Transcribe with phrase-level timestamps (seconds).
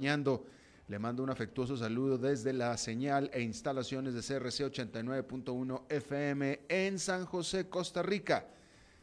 [0.00, 7.00] Le mando un afectuoso saludo desde la señal e instalaciones de CRC 89.1 FM en
[7.00, 8.46] San José, Costa Rica.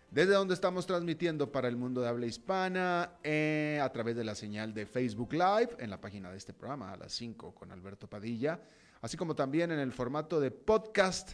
[0.10, 4.36] Desde donde estamos transmitiendo para el mundo de habla hispana eh, a través de la
[4.36, 8.08] señal de Facebook Live en la página de este programa a las 5 con Alberto
[8.08, 8.62] Padilla,
[9.02, 11.34] así como también en el formato de podcast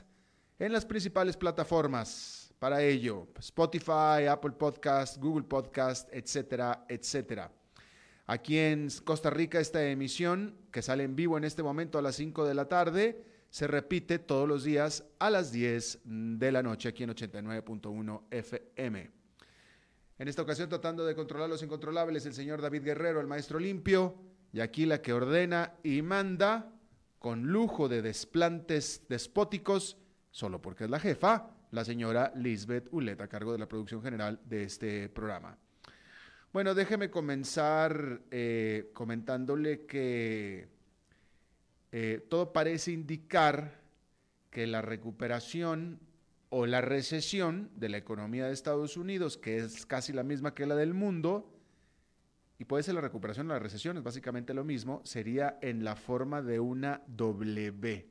[0.58, 2.52] en las principales plataformas.
[2.58, 7.52] Para ello, Spotify, Apple Podcast, Google Podcast, etcétera, etcétera.
[8.28, 12.16] Aquí en Costa Rica esta emisión, que sale en vivo en este momento a las
[12.16, 16.90] 5 de la tarde, se repite todos los días a las 10 de la noche
[16.90, 19.12] aquí en 89.1 FM.
[20.18, 24.16] En esta ocasión tratando de controlar los incontrolables, el señor David Guerrero, el maestro limpio,
[24.54, 26.72] y aquí la que ordena y manda,
[27.20, 29.98] con lujo de desplantes despóticos,
[30.32, 34.40] solo porque es la jefa, la señora Lisbeth Ulet, a cargo de la producción general
[34.46, 35.58] de este programa.
[36.54, 40.68] Bueno, déjeme comenzar eh, comentándole que
[41.94, 43.80] eh, todo parece indicar
[44.50, 46.02] que la recuperación
[46.50, 50.66] o la recesión de la economía de Estados Unidos, que es casi la misma que
[50.66, 51.58] la del mundo,
[52.60, 55.96] y puede ser la recuperación o la recesión, es básicamente lo mismo, sería en la
[55.96, 58.10] forma de una W.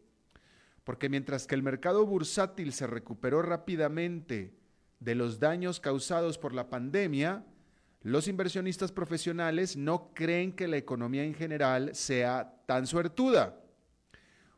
[0.83, 4.55] Porque mientras que el mercado bursátil se recuperó rápidamente
[4.99, 7.45] de los daños causados por la pandemia,
[8.03, 13.61] los inversionistas profesionales no creen que la economía en general sea tan suertuda.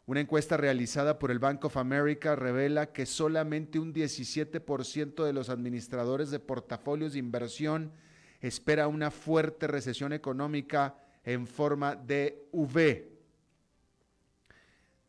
[0.06, 5.48] Una encuesta realizada por el Bank of America revela que solamente un 17% de los
[5.48, 7.92] administradores de portafolios de inversión
[8.40, 13.08] espera una fuerte recesión económica en forma de V.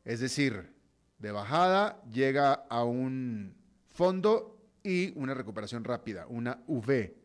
[0.05, 0.73] Es decir,
[1.19, 3.55] de bajada llega a un
[3.87, 7.22] fondo y una recuperación rápida, una V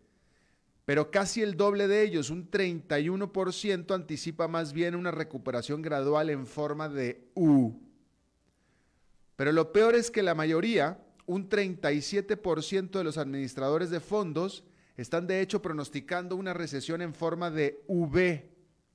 [0.89, 6.47] pero casi el doble de ellos, un 31%, anticipa más bien una recuperación gradual en
[6.47, 7.75] forma de U.
[9.36, 14.64] Pero lo peor es que la mayoría, un 37% de los administradores de fondos,
[14.96, 18.51] están de hecho pronosticando una recesión en forma de V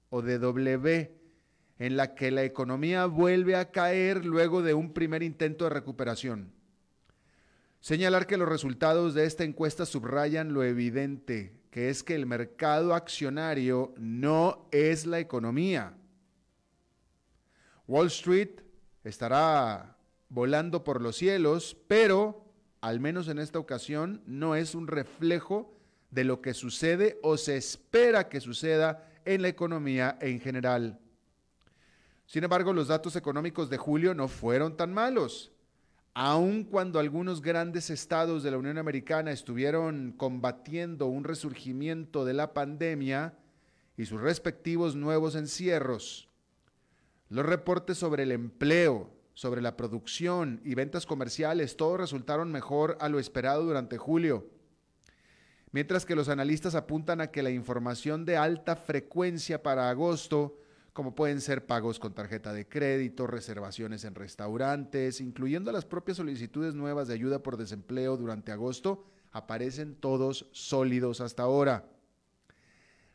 [0.09, 1.15] o de W,
[1.77, 6.53] en la que la economía vuelve a caer luego de un primer intento de recuperación.
[7.81, 12.93] Señalar que los resultados de esta encuesta subrayan lo evidente, que es que el mercado
[12.93, 15.97] accionario no es la economía.
[17.87, 18.61] Wall Street
[19.03, 19.97] estará
[20.29, 22.45] volando por los cielos, pero
[22.79, 25.75] al menos en esta ocasión no es un reflejo
[26.11, 30.99] de lo que sucede o se espera que suceda en la economía en general.
[32.27, 35.52] Sin embargo, los datos económicos de julio no fueron tan malos
[36.13, 42.53] aun cuando algunos grandes estados de la Unión Americana estuvieron combatiendo un resurgimiento de la
[42.53, 43.33] pandemia
[43.97, 46.29] y sus respectivos nuevos encierros,
[47.29, 53.09] los reportes sobre el empleo, sobre la producción y ventas comerciales, todos resultaron mejor a
[53.09, 54.47] lo esperado durante julio.
[55.71, 60.59] Mientras que los analistas apuntan a que la información de alta frecuencia para agosto
[60.93, 66.75] como pueden ser pagos con tarjeta de crédito, reservaciones en restaurantes, incluyendo las propias solicitudes
[66.75, 71.89] nuevas de ayuda por desempleo durante agosto, aparecen todos sólidos hasta ahora.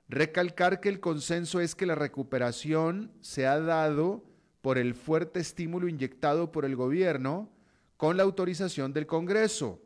[0.09, 4.25] Recalcar que el consenso es que la recuperación se ha dado
[4.61, 7.49] por el fuerte estímulo inyectado por el gobierno
[7.97, 9.81] con la autorización del Congreso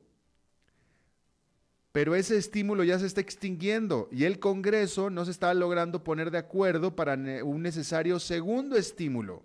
[1.93, 6.31] pero ese estímulo ya se está extinguiendo y el Congreso no se está logrando poner
[6.31, 7.15] de acuerdo para
[7.45, 9.45] un necesario segundo estímulo.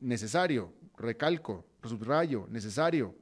[0.00, 3.14] Necesario, recalco, subrayo, necesario.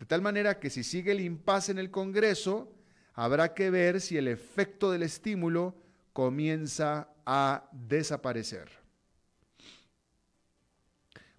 [0.00, 2.72] De tal manera que si sigue el impasse en el Congreso,
[3.14, 5.76] habrá que ver si el efecto del estímulo
[6.12, 8.68] comienza a desaparecer.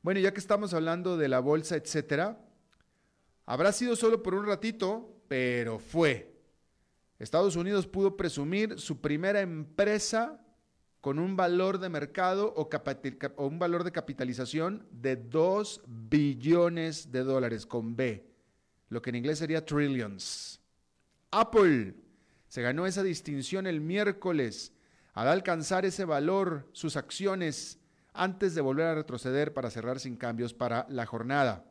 [0.02, 2.40] Bueno, ya que estamos hablando de la bolsa, etcétera,
[3.46, 6.36] habrá sido solo por un ratito, pero fue.
[7.20, 10.42] Estados Unidos pudo presumir su primera empresa
[11.00, 12.68] con un valor de mercado o,
[13.46, 18.26] un valor de capitalización de 2 billones de dólares con B,
[18.90, 20.60] lo que en inglés sería trillions.
[21.32, 21.96] Apple
[22.48, 24.74] se ganó esa distinción el miércoles
[25.14, 27.80] al alcanzar ese valor sus acciones
[28.14, 31.69] antes de volver a retroceder para cerrar sin cambios para la jornada.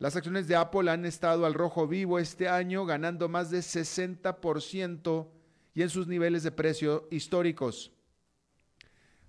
[0.00, 5.28] Las acciones de Apple han estado al rojo vivo este año, ganando más de 60%
[5.74, 7.92] y en sus niveles de precio históricos.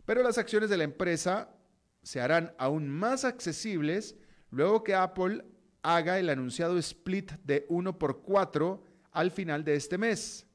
[0.05, 1.53] Pero las acciones de la empresa
[2.03, 4.15] se harán aún más accesibles
[4.49, 5.43] luego que Apple
[5.83, 8.81] haga el anunciado split de 1 por 4
[9.11, 10.47] al final de este mes.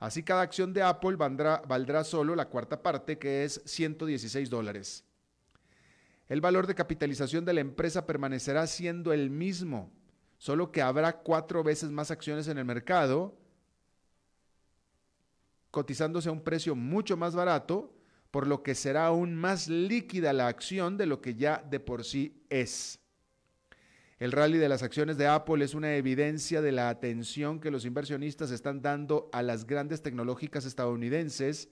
[0.00, 5.04] Así cada acción de Apple valdrá, valdrá solo la cuarta parte, que es 116 dólares.
[6.28, 9.90] El valor de capitalización de la empresa permanecerá siendo el mismo,
[10.38, 13.36] solo que habrá cuatro veces más acciones en el mercado,
[15.70, 17.94] cotizándose a un precio mucho más barato,
[18.30, 22.04] por lo que será aún más líquida la acción de lo que ya de por
[22.04, 22.98] sí es.
[24.18, 27.84] El rally de las acciones de Apple es una evidencia de la atención que los
[27.84, 31.68] inversionistas están dando a las grandes tecnológicas estadounidenses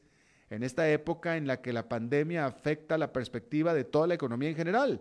[0.50, 4.50] en esta época en la que la pandemia afecta la perspectiva de toda la economía
[4.50, 5.00] en general.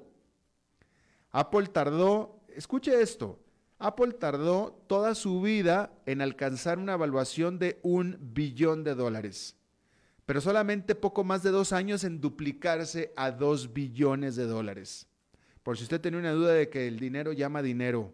[1.31, 3.39] Apple tardó, escuche esto,
[3.77, 9.55] Apple tardó toda su vida en alcanzar una evaluación de un billón de dólares,
[10.25, 15.09] pero solamente poco más de dos años en duplicarse a dos billones de dólares
[15.69, 18.11] por si usted tenía una duda de que el dinero llama dinero.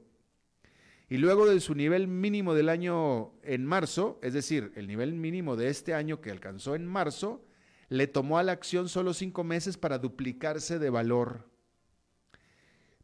[1.07, 5.55] Y luego de su nivel mínimo del año en marzo, es decir, el nivel mínimo
[5.55, 7.45] de este año que alcanzó en marzo,
[7.89, 11.47] le tomó a la acción solo cinco meses para duplicarse de valor.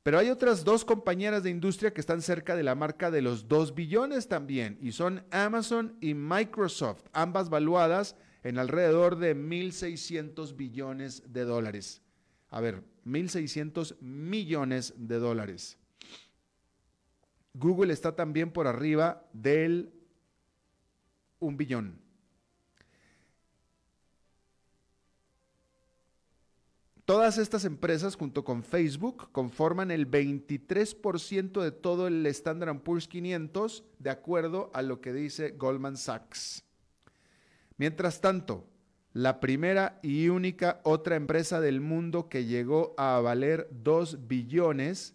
[0.04, 3.48] Pero hay otras dos compañeras de industria que están cerca de la marca de los
[3.48, 11.32] 2 billones también, y son Amazon y Microsoft, ambas valuadas en alrededor de 1.600 billones
[11.32, 12.02] de dólares.
[12.50, 15.78] A ver, 1.600 millones de dólares.
[17.54, 19.94] Google está también por arriba del
[21.40, 22.00] un billón.
[27.06, 33.84] Todas estas empresas, junto con Facebook, conforman el 23% de todo el Standard Poor's 500,
[34.00, 36.64] de acuerdo a lo que dice Goldman Sachs.
[37.76, 38.66] Mientras tanto,
[39.12, 45.14] la primera y única otra empresa del mundo que llegó a valer 2 billones,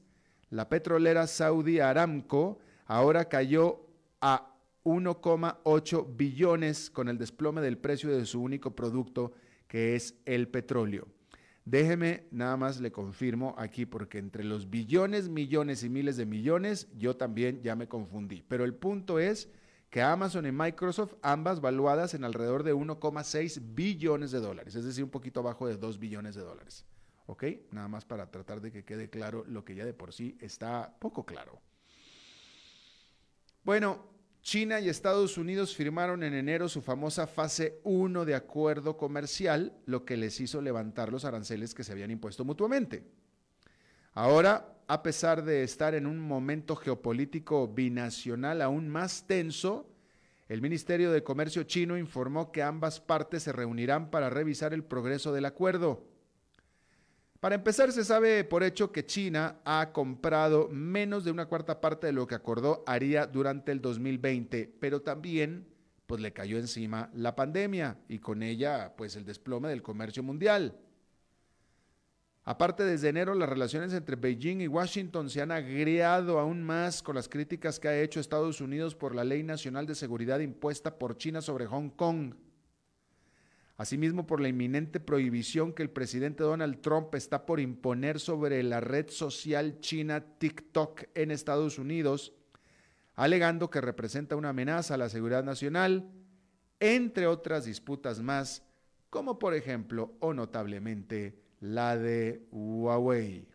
[0.50, 3.86] la petrolera Saudi Aramco, ahora cayó
[4.20, 4.54] a
[4.84, 9.32] 1,8 billones con el desplome del precio de su único producto,
[9.66, 11.08] que es el petróleo.
[11.64, 16.86] Déjeme, nada más le confirmo aquí, porque entre los billones, millones y miles de millones,
[16.96, 18.44] yo también ya me confundí.
[18.46, 19.48] Pero el punto es
[19.90, 25.02] que Amazon y Microsoft, ambas valuadas en alrededor de 1,6 billones de dólares, es decir,
[25.02, 26.84] un poquito abajo de 2 billones de dólares.
[27.26, 27.44] ¿Ok?
[27.72, 30.96] Nada más para tratar de que quede claro lo que ya de por sí está
[30.98, 31.60] poco claro.
[33.64, 34.06] Bueno,
[34.42, 40.04] China y Estados Unidos firmaron en enero su famosa fase 1 de acuerdo comercial, lo
[40.04, 43.10] que les hizo levantar los aranceles que se habían impuesto mutuamente.
[44.12, 49.90] Ahora, a pesar de estar en un momento geopolítico binacional aún más tenso,
[50.48, 55.32] el Ministerio de Comercio chino informó que ambas partes se reunirán para revisar el progreso
[55.32, 56.06] del acuerdo.
[57.40, 62.06] Para empezar, se sabe por hecho que China ha comprado menos de una cuarta parte
[62.06, 65.66] de lo que acordó haría durante el 2020, pero también
[66.06, 70.78] pues le cayó encima la pandemia y con ella pues el desplome del comercio mundial.
[72.44, 77.16] Aparte, desde enero las relaciones entre Beijing y Washington se han agriado aún más con
[77.16, 81.16] las críticas que ha hecho Estados Unidos por la Ley Nacional de Seguridad impuesta por
[81.16, 82.34] China sobre Hong Kong.
[83.78, 88.80] Asimismo, por la inminente prohibición que el presidente Donald Trump está por imponer sobre la
[88.80, 92.32] red social china TikTok en Estados Unidos,
[93.16, 96.10] alegando que representa una amenaza a la seguridad nacional,
[96.80, 98.62] entre otras disputas más,
[99.10, 103.46] como por ejemplo o notablemente la de Huawei.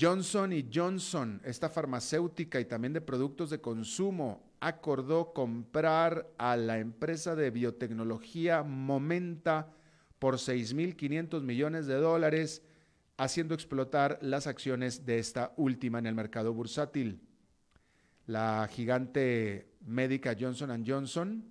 [0.00, 7.36] Johnson Johnson, esta farmacéutica y también de productos de consumo, acordó comprar a la empresa
[7.36, 9.72] de biotecnología Momenta
[10.18, 12.62] por 6.500 millones de dólares,
[13.16, 17.20] haciendo explotar las acciones de esta última en el mercado bursátil.
[18.26, 21.44] La gigante médica Johnson Johnson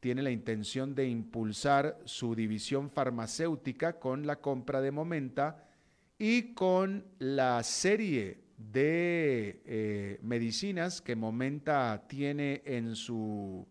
[0.00, 5.66] tiene la intención de impulsar su división farmacéutica con la compra de Momenta
[6.18, 13.66] y con la serie de eh, medicinas que Momenta tiene en, su,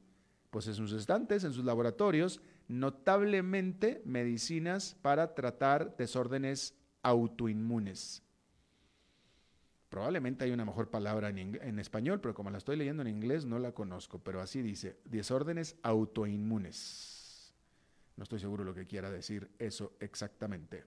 [0.49, 8.23] pues en sus estantes, en sus laboratorios, notablemente medicinas para tratar desórdenes autoinmunes.
[9.89, 13.59] Probablemente hay una mejor palabra en, español, pero como la estoy leyendo en inglés no
[13.59, 17.53] la conozco, pero así dice, desórdenes autoinmunes.
[18.15, 20.83] No estoy seguro lo que quiera decir eso exactamente.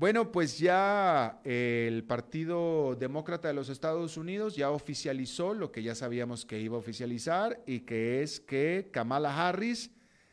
[0.00, 5.94] Bueno, pues ya el Partido Demócrata de los Estados Unidos ya oficializó lo que ya
[5.94, 9.90] sabíamos que iba a oficializar y que es que Kamala Harris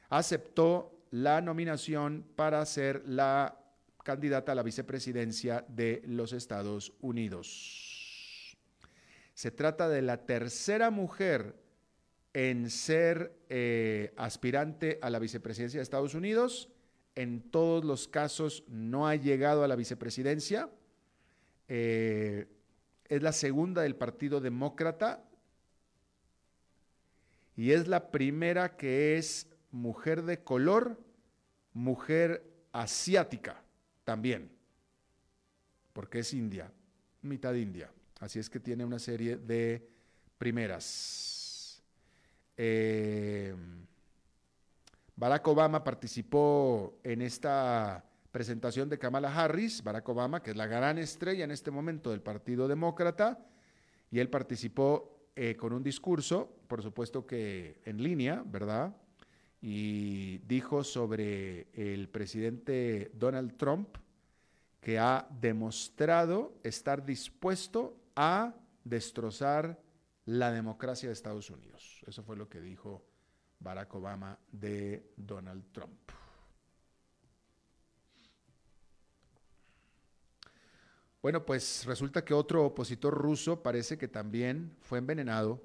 [0.07, 3.59] aceptó la nominación para ser la
[4.05, 8.55] candidata a la vicepresidencia de los Estados Unidos.
[9.33, 11.61] Se trata de la tercera mujer
[12.31, 16.69] en ser eh, aspirante a la vicepresidencia de Estados Unidos.
[17.17, 20.69] En todos los casos no ha llegado a la vicepresidencia.
[21.67, 22.45] Eh,
[23.05, 25.23] es la segunda del Partido Demócrata
[27.55, 31.01] y es la primera que es mujer de color,
[31.73, 33.63] mujer asiática
[34.03, 34.51] también,
[35.93, 36.71] porque es india,
[37.23, 37.89] mitad india.
[38.19, 39.89] Así es que tiene una serie de
[40.37, 41.81] primeras.
[42.57, 43.55] Eh,
[45.17, 50.99] Barack Obama participó en esta presentación de Kamala Harris, Barack Obama, que es la gran
[50.99, 53.43] estrella en este momento del Partido Demócrata,
[54.11, 58.95] y él participó eh, con un discurso, por supuesto que en línea, ¿verdad?
[59.59, 63.97] Y dijo sobre el presidente Donald Trump
[64.79, 69.81] que ha demostrado estar dispuesto a destrozar
[70.25, 72.03] la democracia de Estados Unidos.
[72.05, 73.03] Eso fue lo que dijo
[73.59, 76.11] Barack Obama de Donald Trump.
[81.21, 85.61] Bueno, pues resulta que otro opositor ruso parece que también fue envenenado.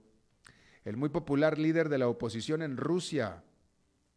[0.84, 3.44] El muy popular líder de la oposición en Rusia,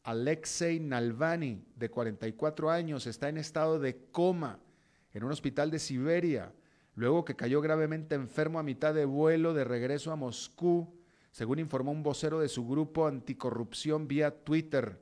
[0.04, 4.60] Alexei Navalny, de 44 años, está en estado de coma
[5.14, 6.52] en un hospital de Siberia,
[6.96, 10.95] luego que cayó gravemente enfermo a mitad de vuelo de regreso a Moscú,
[11.36, 15.02] según informó un vocero de su grupo anticorrupción vía Twitter.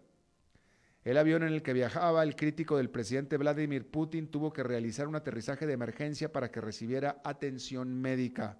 [1.03, 5.07] El avión en el que viajaba el crítico del presidente Vladimir Putin tuvo que realizar
[5.07, 8.57] un aterrizaje de emergencia para que recibiera atención médica.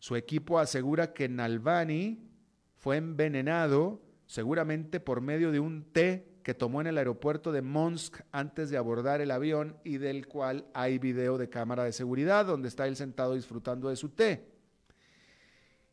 [0.00, 2.28] Su equipo asegura que Nalvani
[2.74, 8.22] fue envenenado seguramente por medio de un té que tomó en el aeropuerto de Monsk
[8.32, 12.66] antes de abordar el avión y del cual hay video de cámara de seguridad donde
[12.66, 14.55] está él sentado disfrutando de su té.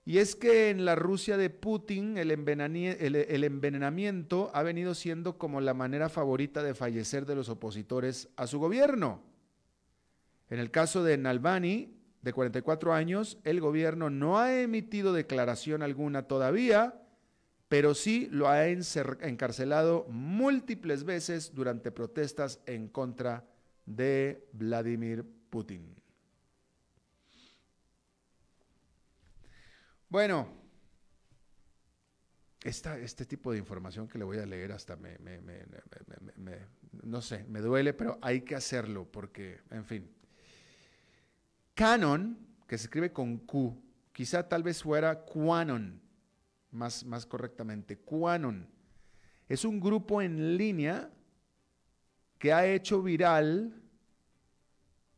[0.06, 5.74] Y es que en la Rusia de Putin el, envenenamiento ha venido siendo como la
[5.74, 9.22] manera favorita de fallecer de los opositores a su gobierno.
[10.50, 16.24] En el caso de Nalbani, de 44 años, el gobierno no ha emitido declaración alguna
[16.24, 17.02] todavía,
[17.70, 23.46] pero sí lo ha encarcelado múltiples veces durante protestas en contra
[23.86, 26.03] de Vladimir Putin.
[30.14, 30.48] Bueno,
[32.64, 35.18] este tipo de información que le voy a leer hasta me,
[37.02, 40.08] no sé, me duele, pero hay que hacerlo porque, en fin.
[41.74, 43.76] Canon, que se escribe con Q,
[44.12, 46.00] quizá tal vez fuera Quanon,
[46.70, 47.98] más, más correctamente.
[47.98, 48.70] Quanon
[49.50, 51.10] es un grupo en línea
[52.38, 53.82] que ha hecho viral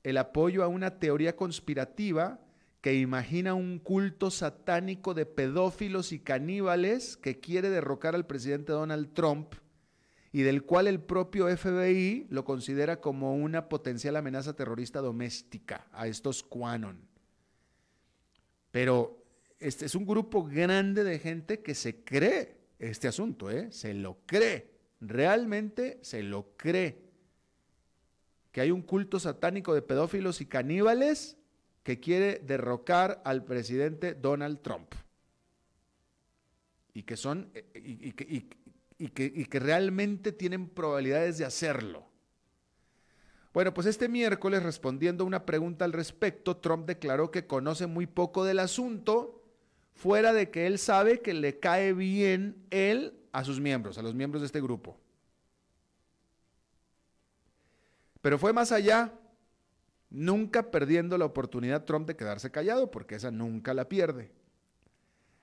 [0.04, 2.40] el apoyo a una teoría conspirativa
[2.86, 9.12] que imagina un culto satánico de pedófilos y caníbales que quiere derrocar al presidente Donald
[9.12, 9.56] Trump
[10.32, 16.06] y del cual el propio FBI lo considera como una potencial amenaza terrorista doméstica a
[16.06, 17.00] estos Quanon.
[18.70, 19.26] Pero
[19.58, 23.72] este es un grupo grande de gente que se cree este asunto, ¿eh?
[23.72, 24.70] se lo cree,
[25.02, 27.02] realmente se lo cree.
[28.52, 31.40] Que hay un culto satánico de pedófilos y caníbales
[31.86, 34.92] que quiere derrocar al presidente Donald Trump.
[36.96, 42.08] Y que son, y, que, realmente tienen probabilidades de hacerlo.
[43.54, 48.08] Bueno, pues este miércoles, respondiendo a una pregunta al respecto, Trump declaró que conoce muy
[48.08, 49.44] poco del asunto,
[49.94, 54.16] fuera de que él sabe que le cae bien él a sus miembros, a los
[54.16, 55.00] miembros de este grupo.
[58.22, 59.14] Pero fue más allá
[60.10, 64.32] nunca perdiendo la oportunidad Trump de quedarse callado, porque esa nunca la pierde.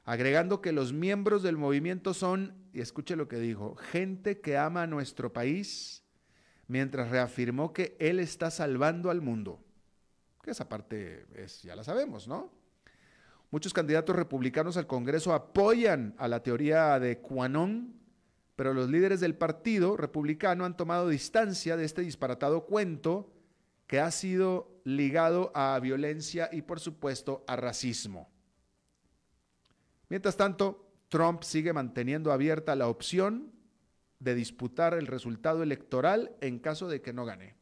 [0.04, 4.82] Agregando que los miembros del movimiento son, y escuche lo que dijo, gente que ama
[4.82, 6.02] a nuestro país,
[6.66, 9.62] mientras reafirmó que él está salvando al mundo.
[10.42, 12.50] Que esa parte es, ya la sabemos, ¿no?
[13.52, 17.94] Muchos candidatos republicanos al Congreso apoyan a la teoría de Quanon,
[18.56, 23.30] pero los líderes del partido republicano han tomado distancia de este disparatado cuento
[23.92, 28.32] que ha sido ligado a violencia y por supuesto a racismo.
[30.08, 33.52] Mientras tanto, Trump sigue manteniendo abierta la opción
[34.18, 37.54] de disputar el resultado electoral en caso de que no gane.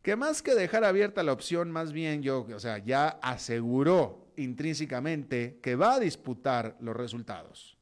[0.00, 5.60] Que más que dejar abierta la opción, más bien yo, o sea, ya aseguró intrínsecamente
[5.62, 7.77] que va a disputar los resultados.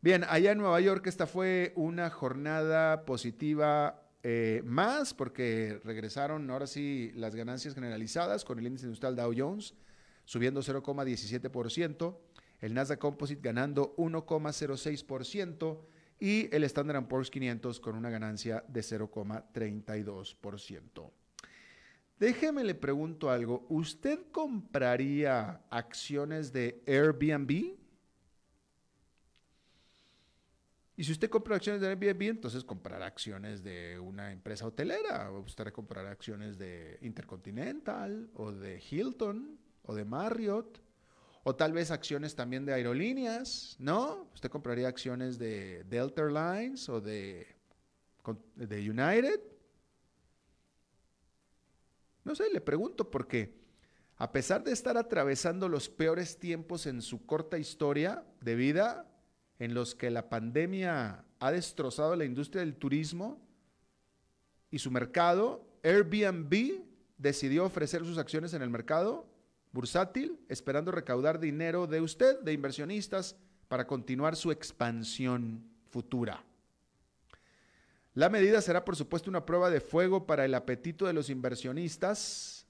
[0.00, 6.68] Bien, allá en Nueva York esta fue una jornada positiva eh, más porque regresaron ahora
[6.68, 9.74] sí las ganancias generalizadas con el índice industrial Dow Jones
[10.24, 12.16] subiendo 0,17%,
[12.60, 15.80] el Nasdaq Composite ganando 1,06%
[16.20, 21.10] y el Standard Poor's 500 con una ganancia de 0,32%.
[22.20, 27.77] Déjeme le pregunto algo, ¿usted compraría acciones de Airbnb?
[30.98, 35.42] Y si usted compra acciones de Airbnb, entonces comprará acciones de una empresa hotelera, o
[35.42, 40.82] usted comprará acciones de Intercontinental, o de Hilton, o de Marriott,
[41.44, 44.28] o tal vez acciones también de aerolíneas, ¿no?
[44.34, 47.46] Usted compraría acciones de Delta Airlines o de,
[48.56, 49.40] de United.
[52.24, 53.54] No sé, le pregunto porque
[54.16, 59.07] a pesar de estar atravesando los peores tiempos en su corta historia de vida,
[59.58, 63.40] en los que la pandemia ha destrozado la industria del turismo
[64.70, 66.82] y su mercado, Airbnb
[67.16, 69.26] decidió ofrecer sus acciones en el mercado
[69.72, 73.36] bursátil, esperando recaudar dinero de usted, de inversionistas,
[73.68, 76.42] para continuar su expansión futura.
[78.14, 82.66] La medida será, por supuesto, una prueba de fuego para el apetito de los inversionistas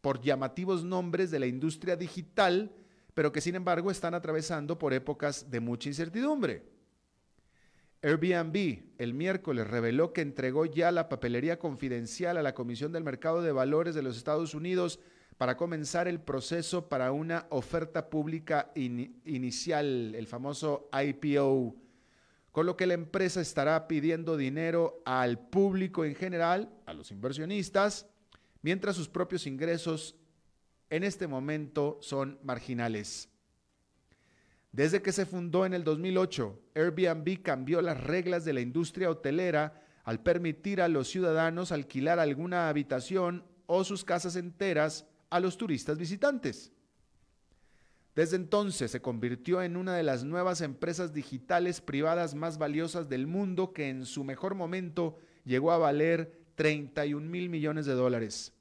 [0.00, 2.72] por llamativos nombres de la industria digital
[3.20, 6.62] pero que sin embargo están atravesando por épocas de mucha incertidumbre.
[8.00, 13.42] Airbnb el miércoles reveló que entregó ya la papelería confidencial a la Comisión del Mercado
[13.42, 15.00] de Valores de los Estados Unidos
[15.36, 21.76] para comenzar el proceso para una oferta pública inicial, el famoso IPO,
[22.52, 28.06] con lo que la empresa estará pidiendo dinero al público en general, a los inversionistas,
[28.62, 30.16] mientras sus propios ingresos
[30.90, 33.28] en este momento son marginales.
[34.72, 39.82] Desde que se fundó en el 2008, Airbnb cambió las reglas de la industria hotelera
[40.04, 45.98] al permitir a los ciudadanos alquilar alguna habitación o sus casas enteras a los turistas
[45.98, 46.72] visitantes.
[48.14, 53.26] Desde entonces se convirtió en una de las nuevas empresas digitales privadas más valiosas del
[53.26, 58.52] mundo que en su mejor momento llegó a valer 31 mil millones de dólares.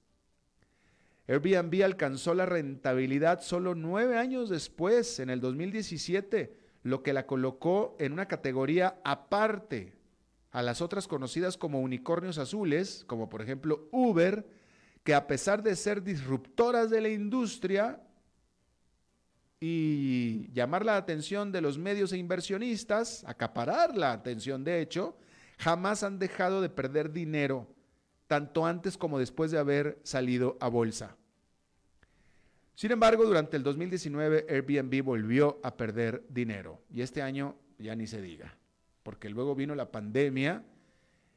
[1.29, 7.95] Airbnb alcanzó la rentabilidad solo nueve años después, en el 2017, lo que la colocó
[7.99, 9.93] en una categoría aparte
[10.49, 14.43] a las otras conocidas como unicornios azules, como por ejemplo Uber,
[15.03, 18.01] que a pesar de ser disruptoras de la industria
[19.59, 25.15] y llamar la atención de los medios e inversionistas, acaparar la atención de hecho,
[25.59, 27.67] jamás han dejado de perder dinero,
[28.25, 31.18] tanto antes como después de haber salido a bolsa.
[32.79, 38.07] Sin embargo, durante el 2019 Airbnb volvió a perder dinero y este año ya ni
[38.07, 38.57] se diga,
[39.03, 40.63] porque luego vino la pandemia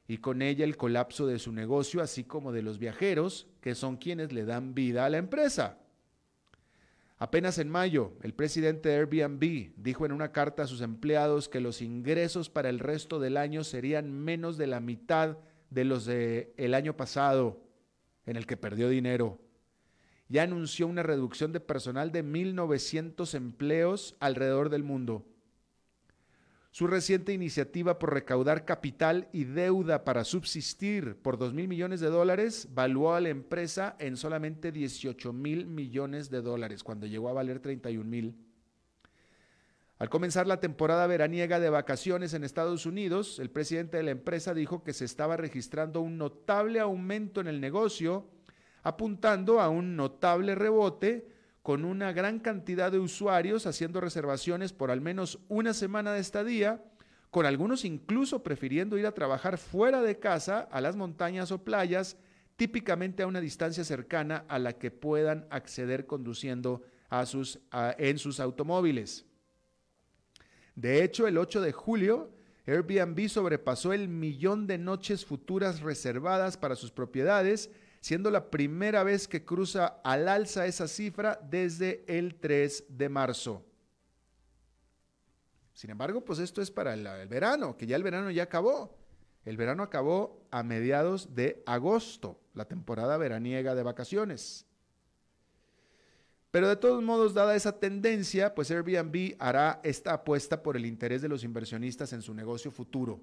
[0.06, 3.96] y con ella el colapso de su negocio, así como de los viajeros, que son
[3.96, 5.80] quienes le dan vida a la empresa.
[7.18, 11.58] Apenas en mayo, el presidente de Airbnb dijo en una carta a sus empleados que
[11.58, 15.38] los ingresos para el resto del año serían menos de la mitad
[15.70, 17.64] de los del año pasado,
[18.26, 19.40] en el que perdió dinero
[20.32, 25.26] ya anunció una reducción de personal de 1.900 empleos alrededor del mundo.
[26.70, 32.08] Su reciente iniciativa por recaudar capital y deuda para subsistir por 2 mil millones de
[32.08, 37.34] dólares valuó a la empresa en solamente 18 mil millones de dólares, cuando llegó a
[37.34, 38.34] valer 31 mil.
[39.98, 44.54] Al comenzar la temporada veraniega de vacaciones en Estados Unidos, el presidente de la empresa
[44.54, 48.26] dijo que se estaba registrando un notable aumento en el negocio
[48.82, 51.26] apuntando a un notable rebote
[51.62, 56.84] con una gran cantidad de usuarios haciendo reservaciones por al menos una semana de estadía,
[57.30, 62.16] con algunos incluso prefiriendo ir a trabajar fuera de casa, a las montañas o playas,
[62.56, 66.82] típicamente a una distancia cercana a la que puedan acceder conduciendo
[67.98, 69.24] en sus automóviles.
[70.74, 72.30] De hecho, el 8 de julio,
[72.66, 77.70] Airbnb sobrepasó el millón de noches futuras reservadas para sus propiedades
[78.02, 83.64] siendo la primera vez que cruza al alza esa cifra desde el 3 de marzo.
[85.72, 88.98] Sin embargo, pues esto es para el, verano, que ya el verano ya acabó.
[89.44, 94.66] El verano acabó a mediados de agosto, la temporada veraniega de vacaciones.
[96.50, 101.22] Pero de todos modos, dada esa tendencia, pues Airbnb hará esta apuesta por el interés
[101.22, 103.20] de los inversionistas en su negocio futuro.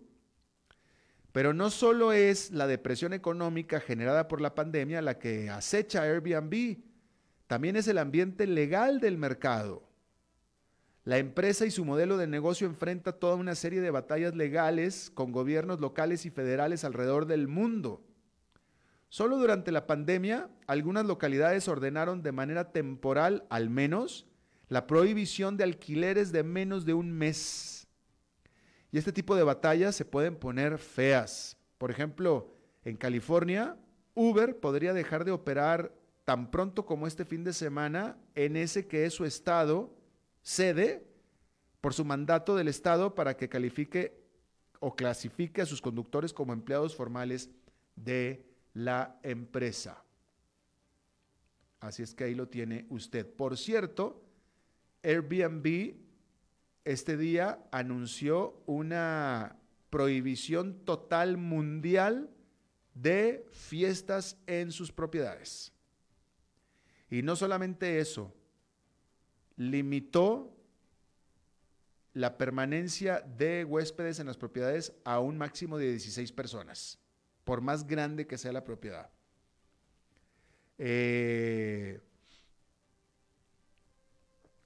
[1.31, 6.79] Pero no solo es la depresión económica generada por la pandemia la que acecha Airbnb,
[7.47, 9.89] también es el ambiente legal del mercado.
[11.03, 15.31] La empresa y su modelo de negocio enfrenta toda una serie de batallas legales con
[15.31, 18.05] gobiernos locales y federales alrededor del mundo.
[19.07, 24.27] Solo durante la pandemia, algunas localidades ordenaron de manera temporal, al menos,
[24.67, 27.78] la prohibición de alquileres de menos de un mes.
[28.91, 31.57] Y este tipo de batallas se pueden poner feas.
[31.77, 33.77] Por ejemplo, en California,
[34.15, 35.93] Uber podría dejar de operar
[36.25, 39.95] tan pronto como este fin de semana en ese que es su estado
[40.41, 41.07] sede
[41.81, 44.19] por su mandato del estado para que califique
[44.79, 47.49] o clasifique a sus conductores como empleados formales
[47.95, 50.03] de la empresa.
[51.79, 53.25] Así es que ahí lo tiene usted.
[53.25, 54.21] Por cierto,
[55.03, 55.95] Airbnb
[56.85, 59.57] este día anunció una
[59.89, 62.29] prohibición total mundial
[62.93, 65.73] de fiestas en sus propiedades.
[67.09, 68.33] Y no solamente eso,
[69.55, 70.55] limitó
[72.13, 76.99] la permanencia de huéspedes en las propiedades a un máximo de 16 personas,
[77.43, 79.09] por más grande que sea la propiedad.
[80.77, 81.99] Eh,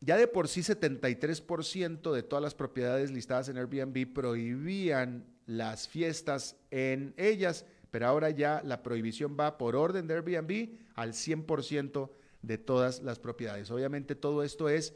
[0.04, 6.58] ya de por sí 73% de todas las propiedades listadas en Airbnb prohibían las fiestas
[6.72, 12.10] en ellas, pero ahora ya la prohibición va por orden de Airbnb al 100%
[12.42, 13.72] de todas las propiedades.
[13.72, 14.94] Obviamente todo esto es,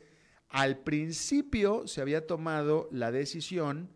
[0.49, 3.89] al principio se había tomado la decisión,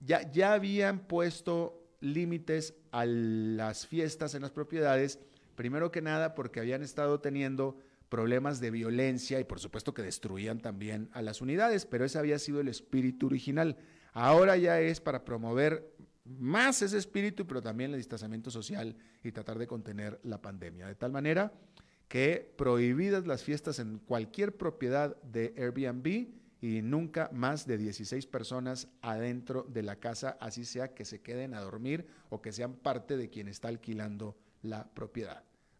[0.00, 5.20] ya, ya habían puesto límites a las fiestas en las propiedades,
[5.54, 10.60] primero que nada porque habían estado teniendo problemas de violencia y por supuesto que destruían
[10.60, 13.76] también a las unidades, pero ese había sido el espíritu original.
[14.12, 15.94] Ahora ya es para promover
[16.24, 20.86] más ese espíritu, pero también el distanciamiento social y tratar de contener la pandemia.
[20.86, 21.52] De tal manera
[22.08, 26.28] que prohibidas las fiestas en cualquier propiedad de Airbnb
[26.60, 31.54] y nunca más de 16 personas adentro de la casa, así sea que se queden
[31.54, 35.47] a dormir o que sean parte de quien está alquilando la propiedad.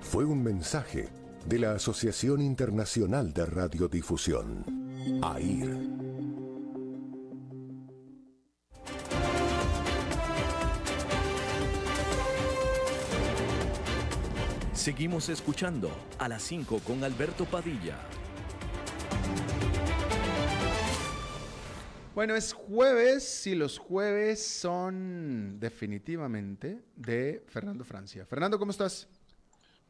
[0.00, 1.08] Fue un mensaje
[1.46, 4.64] de la Asociación Internacional de Radiodifusión,
[5.22, 5.98] AIR.
[14.72, 17.98] Seguimos escuchando a las 5 con Alberto Padilla.
[22.14, 28.26] Bueno, es jueves y los jueves son definitivamente de Fernando Francia.
[28.26, 29.08] Fernando, ¿cómo estás?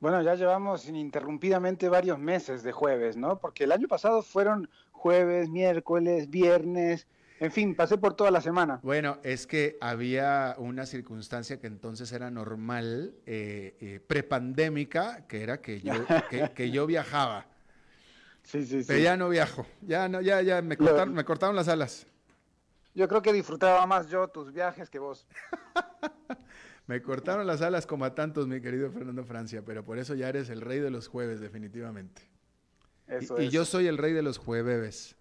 [0.00, 3.40] Bueno, ya llevamos ininterrumpidamente varios meses de jueves, ¿no?
[3.40, 7.06] Porque el año pasado fueron jueves, miércoles, viernes,
[7.40, 8.80] en fin, pasé por toda la semana.
[8.82, 15.61] Bueno, es que había una circunstancia que entonces era normal, eh, eh, prepandémica, que era
[15.61, 15.92] que yo,
[16.54, 17.46] que yo viajaba.
[18.42, 18.87] Sí, sí, sí.
[18.88, 22.06] Pero ya no viajo, ya no, ya, ya me cortaron, me cortaron las alas.
[22.94, 25.28] Yo creo que disfrutaba más yo tus viajes que vos.
[26.88, 30.29] Me cortaron las alas como a tantos, mi querido Fernando Francia, pero por eso ya
[30.29, 32.29] eres el rey de los jueves, definitivamente.
[33.07, 35.16] Eso y, y yo soy el rey de los jueves.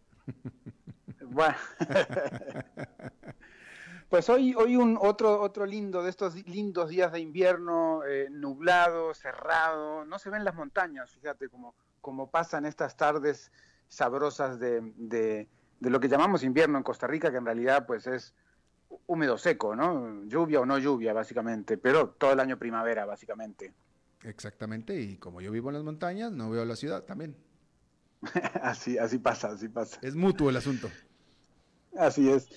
[1.29, 1.57] Bueno.
[4.09, 9.13] pues hoy, hoy un otro, otro lindo de estos lindos días de invierno, eh, nublado,
[9.13, 10.05] cerrado.
[10.05, 13.51] No se ven las montañas, fíjate, como, como pasan estas tardes
[13.89, 15.47] sabrosas de
[15.79, 18.33] de lo que llamamos invierno en Costa Rica, que en realidad pues es
[19.05, 20.25] húmedo seco, ¿no?
[20.25, 23.73] Lluvia o no lluvia, básicamente, pero todo el año primavera, básicamente.
[24.23, 27.35] Exactamente, y como yo vivo en las montañas, no veo la ciudad también.
[28.61, 29.99] así, así pasa, así pasa.
[30.01, 30.89] Es mutuo el asunto.
[31.97, 32.49] Así es.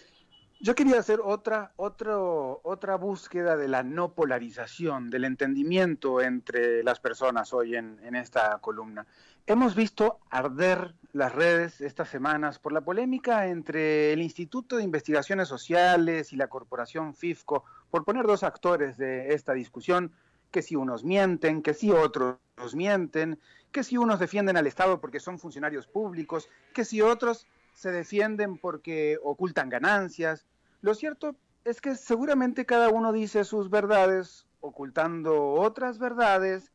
[0.62, 7.00] Yo quería hacer otra, otro, otra búsqueda de la no polarización, del entendimiento entre las
[7.00, 9.06] personas hoy en, en esta columna.
[9.46, 15.48] Hemos visto arder las redes estas semanas por la polémica entre el Instituto de Investigaciones
[15.48, 20.12] Sociales y la Corporación FIFCO, por poner dos actores de esta discusión,
[20.50, 22.38] que si unos mienten, que si otros
[22.74, 23.40] mienten,
[23.72, 28.58] que si unos defienden al Estado porque son funcionarios públicos, que si otros se defienden
[28.58, 30.46] porque ocultan ganancias.
[30.80, 36.70] Lo cierto es que seguramente cada uno dice sus verdades ocultando otras verdades,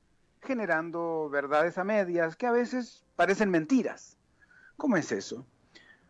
[0.45, 4.17] generando verdades a medias que a veces parecen mentiras.
[4.77, 5.45] ¿Cómo es eso?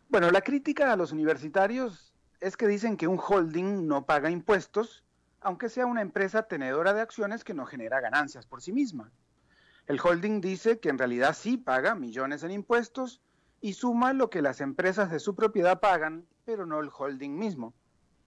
[0.08, 5.04] Bueno, la crítica a los universitarios es que dicen que un holding no paga impuestos,
[5.40, 9.10] aunque sea una empresa tenedora de acciones que no genera ganancias por sí misma.
[9.86, 13.22] El holding dice que en realidad sí paga millones en impuestos
[13.60, 17.74] y suma lo que las empresas de su propiedad pagan, pero no el holding mismo.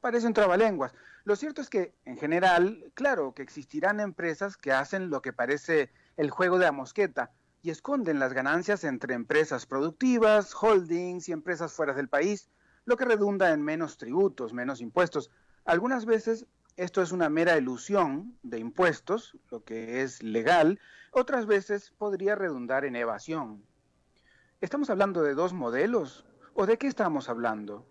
[0.01, 0.93] Parecen trabalenguas.
[1.25, 5.91] Lo cierto es que, en general, claro que existirán empresas que hacen lo que parece
[6.19, 11.71] el juego de la mosqueta, y esconden las ganancias entre empresas productivas, holdings y empresas
[11.71, 12.49] fuera del país,
[12.83, 15.31] lo que redunda en menos tributos, menos impuestos.
[15.63, 21.93] Algunas veces esto es una mera ilusión de impuestos, lo que es legal, otras veces
[21.97, 23.63] podría redundar en evasión.
[24.59, 26.25] ¿Estamos hablando de dos modelos?
[26.53, 27.85] ¿O de qué estamos hablando?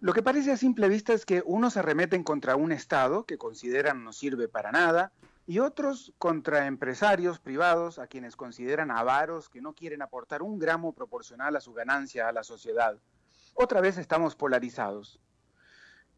[0.00, 3.38] Lo que parece a simple vista es que unos se remeten contra un Estado que
[3.38, 5.12] consideran no sirve para nada,
[5.46, 10.92] y otros contra empresarios privados a quienes consideran avaros que no quieren aportar un gramo
[10.92, 12.98] proporcional a su ganancia a la sociedad.
[13.54, 15.20] Otra vez estamos polarizados.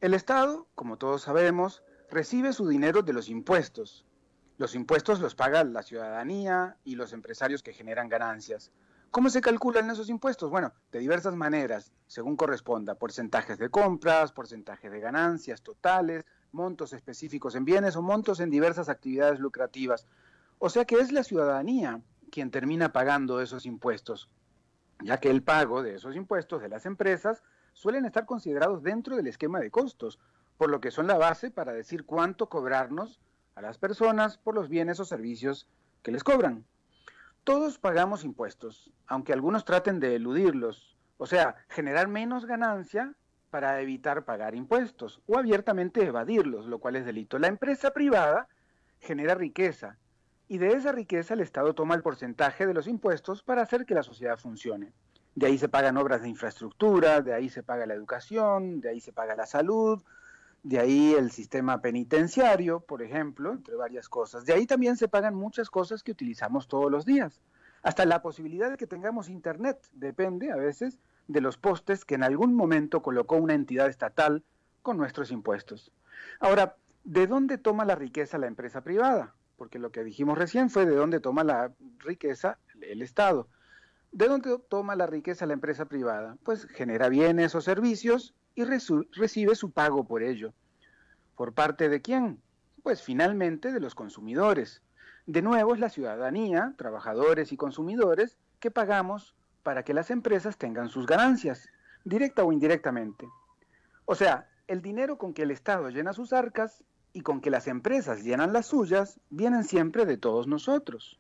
[0.01, 4.05] El Estado, como todos sabemos, recibe su dinero de los impuestos.
[4.59, 8.71] Los impuestos los paga la ciudadanía y los empresarios que generan ganancias.
[9.11, 10.51] ¿Cómo se calculan esos impuestos?
[10.51, 17.55] Bueno, de diversas maneras, según corresponda, porcentajes de compras, porcentajes de ganancias totales, montos específicos
[17.55, 20.07] en bienes o montos en diversas actividades lucrativas.
[20.59, 24.31] O sea que es la ciudadanía quien termina pagando esos impuestos,
[25.03, 27.43] ya que el pago de esos impuestos de las empresas
[27.75, 30.19] suelen estar considerados dentro del esquema de costos,
[30.57, 33.21] por lo que son la base para decir cuánto cobrarnos
[33.55, 35.69] a las personas por los bienes o servicios
[36.03, 36.65] que les cobran.
[37.43, 43.15] Todos pagamos impuestos, aunque algunos traten de eludirlos, o sea, generar menos ganancia
[43.55, 47.39] para evitar pagar impuestos o abiertamente evadirlos, lo cual es delito.
[47.39, 48.49] La empresa privada
[48.99, 49.97] genera riqueza
[50.49, 53.95] y de esa riqueza el Estado toma el porcentaje de los impuestos para hacer que
[53.95, 54.93] la sociedad funcione.
[55.37, 58.99] De ahí se pagan obras de infraestructura, de ahí se paga la educación, de ahí
[58.99, 60.03] se paga la salud,
[60.65, 64.45] de ahí el sistema penitenciario, por ejemplo, entre varias cosas.
[64.45, 67.41] De ahí también se pagan muchas cosas que utilizamos todos los días.
[67.85, 72.23] Hasta la posibilidad de que tengamos internet depende a veces de los postes que en
[72.23, 74.45] algún momento colocó una entidad estatal
[74.83, 75.91] con nuestros impuestos.
[76.41, 79.35] Ahora, ¿de dónde toma la riqueza la empresa privada?
[79.57, 83.49] Porque lo que dijimos recién fue de dónde toma la riqueza el Estado.
[84.13, 86.37] ¿De dónde toma la riqueza la empresa privada?
[86.45, 90.53] Pues genera bienes o servicios y recibe su pago por ello.
[91.35, 92.41] ¿Por parte de quién?
[92.83, 94.83] Pues finalmente de los consumidores.
[95.27, 100.89] De nuevo es la ciudadanía, trabajadores y consumidores, que pagamos para que las empresas tengan
[100.89, 101.69] sus ganancias,
[102.05, 103.27] directa o indirectamente.
[104.05, 107.67] O sea, el dinero con que el Estado llena sus arcas y con que las
[107.67, 111.19] empresas llenan las suyas, vienen siempre de todos nosotros.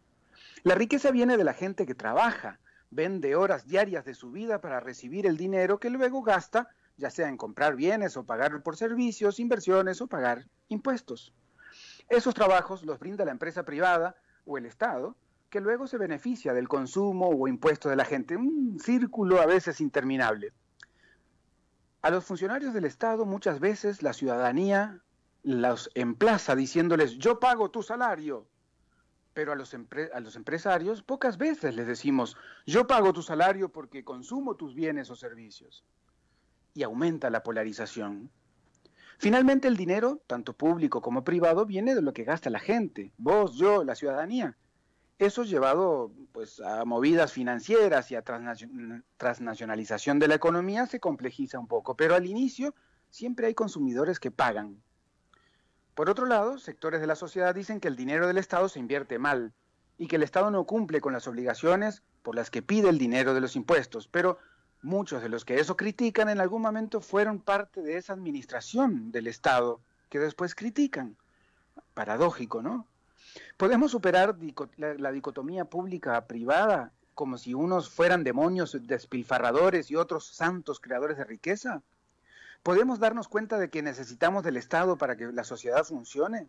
[0.62, 4.80] La riqueza viene de la gente que trabaja, vende horas diarias de su vida para
[4.80, 9.40] recibir el dinero que luego gasta, ya sea en comprar bienes o pagar por servicios,
[9.40, 11.32] inversiones o pagar impuestos.
[12.08, 15.16] Esos trabajos los brinda la empresa privada o el Estado,
[15.54, 19.80] que luego se beneficia del consumo o impuesto de la gente, un círculo a veces
[19.80, 20.52] interminable.
[22.02, 25.00] A los funcionarios del Estado muchas veces la ciudadanía
[25.44, 28.48] los emplaza diciéndoles yo pago tu salario,
[29.32, 29.72] pero a los,
[30.12, 32.36] a los empresarios pocas veces les decimos
[32.66, 35.84] yo pago tu salario porque consumo tus bienes o servicios.
[36.74, 38.28] Y aumenta la polarización.
[39.18, 43.54] Finalmente el dinero, tanto público como privado, viene de lo que gasta la gente, vos,
[43.54, 44.56] yo, la ciudadanía.
[45.18, 48.24] Eso llevado pues, a movidas financieras y a
[49.16, 52.74] transnacionalización de la economía se complejiza un poco, pero al inicio
[53.10, 54.82] siempre hay consumidores que pagan.
[55.94, 59.18] Por otro lado, sectores de la sociedad dicen que el dinero del Estado se invierte
[59.18, 59.52] mal
[59.96, 63.34] y que el Estado no cumple con las obligaciones por las que pide el dinero
[63.34, 64.38] de los impuestos, pero
[64.84, 69.28] Muchos de los que eso critican en algún momento fueron parte de esa administración del
[69.28, 71.16] Estado que después critican.
[71.94, 72.86] Paradójico, ¿no?
[73.56, 74.36] ¿Podemos superar
[74.76, 81.82] la dicotomía pública-privada como si unos fueran demonios despilfarradores y otros santos creadores de riqueza?
[82.62, 86.48] ¿Podemos darnos cuenta de que necesitamos del Estado para que la sociedad funcione?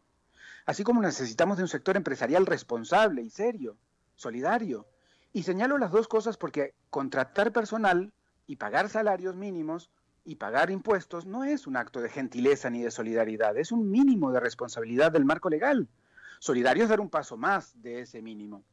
[0.65, 3.77] Así como necesitamos de un sector empresarial responsable y serio,
[4.15, 4.87] solidario.
[5.33, 8.13] Y señalo las dos cosas porque contratar personal
[8.47, 9.89] y pagar salarios mínimos
[10.23, 14.31] y pagar impuestos no es un acto de gentileza ni de solidaridad, es un mínimo
[14.31, 15.87] de responsabilidad del marco legal.
[16.39, 18.63] Solidario es dar un paso más de ese mínimo.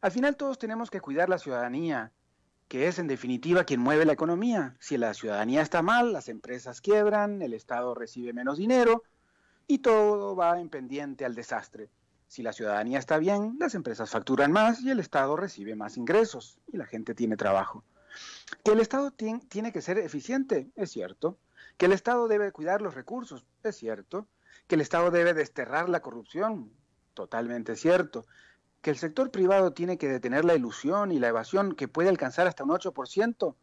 [0.00, 2.12] Al final todos tenemos que cuidar la ciudadanía,
[2.68, 4.76] que es en definitiva quien mueve la economía.
[4.80, 9.02] Si la ciudadanía está mal, las empresas quiebran, el Estado recibe menos dinero
[9.66, 11.90] y todo va en pendiente al desastre.
[12.26, 16.58] Si la ciudadanía está bien, las empresas facturan más y el Estado recibe más ingresos
[16.72, 17.84] y la gente tiene trabajo.
[18.64, 21.38] Que el Estado tiene que ser eficiente, es cierto.
[21.76, 24.26] Que el Estado debe cuidar los recursos, es cierto.
[24.66, 26.72] Que el Estado debe desterrar la corrupción,
[27.14, 28.26] totalmente cierto.
[28.82, 32.46] Que el sector privado tiene que detener la ilusión y la evasión que puede alcanzar
[32.46, 33.54] hasta un 8%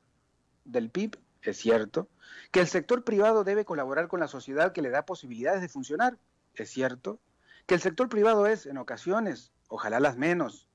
[0.66, 2.08] del PIB, es cierto.
[2.52, 6.18] Que el sector privado debe colaborar con la sociedad que le da posibilidades de funcionar,
[6.56, 7.20] es cierto.
[7.68, 10.68] Que el sector privado es, en ocasiones, ojalá las menos,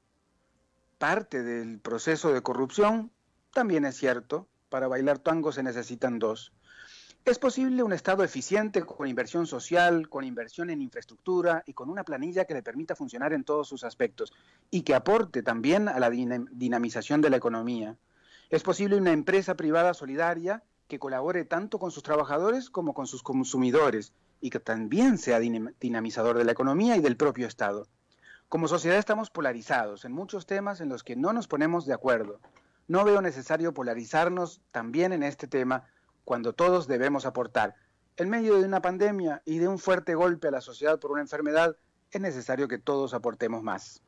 [0.99, 3.11] parte del proceso de corrupción,
[3.53, 6.53] también es cierto, para bailar tango se necesitan dos.
[7.27, 12.05] Es posible un Estado eficiente con inversión social, con inversión en infraestructura y con una
[12.05, 14.33] planilla que le permita funcionar en todos sus aspectos
[14.71, 17.97] y que aporte también a la dinamización de la economía.
[18.49, 23.25] Es posible una empresa privada solidaria que colabore tanto con sus trabajadores como con sus
[23.25, 27.89] consumidores y que también sea dinamizador de la economía y del propio Estado.
[28.49, 32.39] Como sociedad estamos polarizados en muchos temas en los que no nos ponemos de acuerdo.
[32.87, 35.89] No veo necesario polarizarnos también en este tema
[36.27, 37.77] cuando todos debemos aportar.
[38.17, 41.21] En medio de una pandemia y de un fuerte golpe a la sociedad por una
[41.21, 41.77] enfermedad,
[42.11, 44.03] es necesario que todos aportemos más.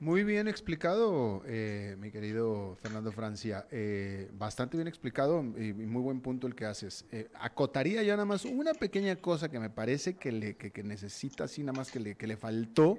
[0.00, 3.66] Muy bien explicado, eh, mi querido Fernando Francia.
[3.70, 7.04] Eh, bastante bien explicado y muy buen punto el que haces.
[7.12, 11.44] Eh, acotaría ya nada más una pequeña cosa que me parece que, le, que, necesita,
[11.44, 12.98] así nada más que le, que le faltó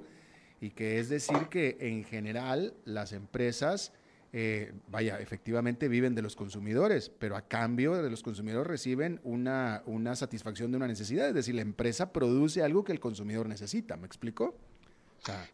[0.60, 3.92] y que es decir que en general las empresas,
[4.32, 9.82] eh, vaya, efectivamente viven de los consumidores, pero a cambio de los consumidores reciben una,
[9.86, 13.96] una satisfacción de una necesidad, es decir, la empresa produce algo que el consumidor necesita,
[13.96, 14.54] ¿me explico?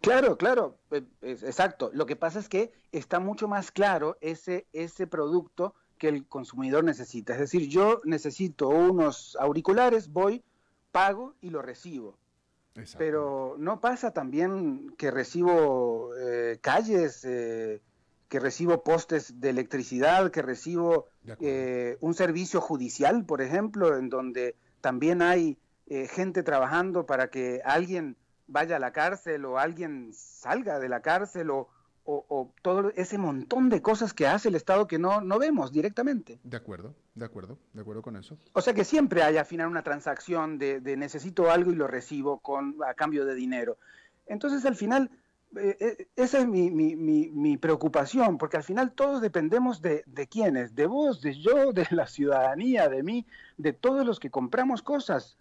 [0.01, 1.91] claro, claro, eh, exacto.
[1.93, 6.85] Lo que pasa es que está mucho más claro ese, ese producto que el consumidor
[6.85, 7.33] necesita.
[7.33, 10.45] Es decir, yo necesito unos auriculares, voy,
[10.93, 12.19] pago y lo recibo.
[12.99, 17.81] Pero no pasa también que recibo eh, calles, eh,
[18.29, 21.07] que recibo postes de electricidad, que recibo
[21.41, 25.59] eh, un servicio judicial, por ejemplo, en donde también hay
[26.11, 28.17] gente trabajando para que alguien
[28.49, 31.69] vaya a la cárcel o alguien salga de la cárcel o,
[32.07, 36.39] o, todo ese montón de cosas que hace el Estado que no, no vemos directamente.
[36.45, 38.39] De acuerdo, de acuerdo, de acuerdo con eso.
[38.53, 42.39] O sea que siempre hay al final una transacción de, necesito algo y lo recibo
[42.39, 43.79] con, a cambio de dinero.
[44.27, 45.11] Entonces al final
[45.57, 50.87] eh, eh, esa es mi, preocupación, porque al final todos dependemos de, de quiénes, de
[50.87, 53.27] vos, de yo, de la ciudadanía, de mí,
[53.57, 55.39] de todos los que compramos cosas.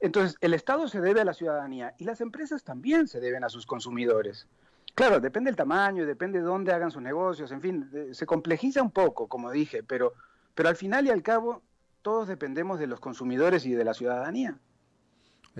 [0.00, 3.50] Entonces, el Estado se debe a la ciudadanía y las empresas también se deben a
[3.50, 4.46] sus consumidores.
[4.94, 8.90] Claro, depende del tamaño, depende de dónde hagan sus negocios, en fin, se complejiza un
[8.90, 10.14] poco, como dije, pero,
[10.54, 11.62] pero al final y al cabo
[12.02, 14.58] todos dependemos de los consumidores y de la ciudadanía.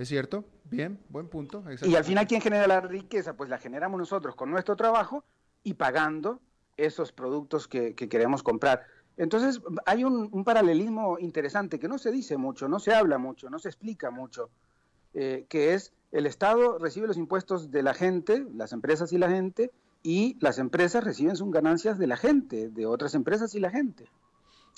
[0.01, 1.63] Es cierto, bien, buen punto.
[1.83, 3.35] Y al final, ¿quién genera la riqueza?
[3.35, 5.23] Pues la generamos nosotros con nuestro trabajo
[5.61, 6.39] y pagando
[6.75, 8.83] esos productos que, queremos comprar.
[9.15, 13.59] Entonces, hay un, paralelismo interesante que no se dice mucho, no se habla mucho, no
[13.59, 14.49] se explica mucho,
[15.13, 19.29] eh, que es el Estado recibe los impuestos de la gente, las empresas y la
[19.29, 19.69] gente,
[20.01, 24.09] y las empresas reciben sus ganancias de la gente, de otras empresas y la gente.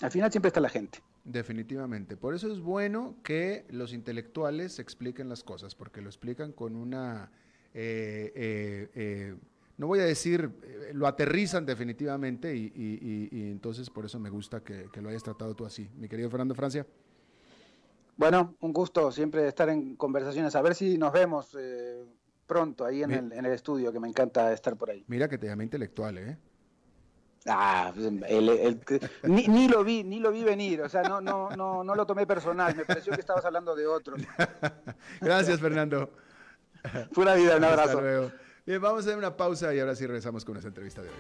[0.04, 0.99] Al final siempre está la gente.
[1.24, 2.18] Definitivamente.
[2.18, 7.32] Por eso es bueno que los intelectuales expliquen las cosas, porque lo explican con una...
[7.74, 9.36] Eh, eh, eh,
[9.78, 10.51] no voy a decir,
[10.91, 15.89] lo aterrizan definitivamente y, entonces por eso me gusta que, lo hayas tratado tú así.
[15.95, 16.86] Mi querido Fernando Francia.
[18.18, 20.54] Bueno, un gusto siempre estar en conversaciones.
[20.56, 21.58] A ver si nos vemos
[22.45, 25.06] pronto ahí en el, en el estudio, que me encanta estar por ahí.
[25.08, 26.38] Mira que te llamé intelectual, ¿eh?
[27.45, 28.09] Ah, pues,
[29.23, 32.25] ni, lo vi, ni lo vi venir, o sea, no, no, no, no lo tomé
[32.25, 34.15] personal, me pareció que estabas hablando de otro.
[35.21, 36.09] Gracias, Fernando.
[37.13, 38.31] Pura vida, un abrazo.
[38.65, 41.15] Bien, vamos a hacer una pausa y ahora sí regresamos con nuestra entrevista de hoy.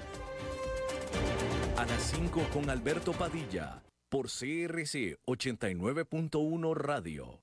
[1.77, 7.41] A las 5 con Alberto Padilla, por CRC 89.1 Radio.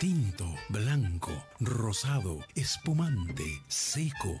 [0.00, 1.30] Tinto, blanco,
[1.60, 4.40] rosado, espumante, seco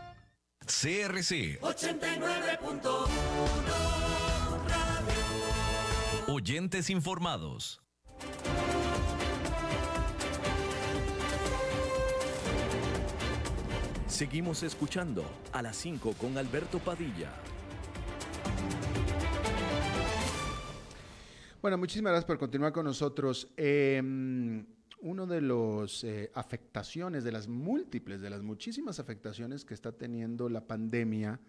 [0.65, 3.07] CRC 89.1
[6.27, 7.81] Oyentes informados.
[14.07, 17.33] Seguimos escuchando a las 5 con Alberto Padilla.
[21.61, 23.47] Bueno, muchísimas gracias por continuar con nosotros.
[23.57, 24.63] Eh,
[25.01, 30.49] uno de las eh, afectaciones, de las múltiples, de las muchísimas afectaciones que está teniendo
[30.49, 31.39] la pandemia,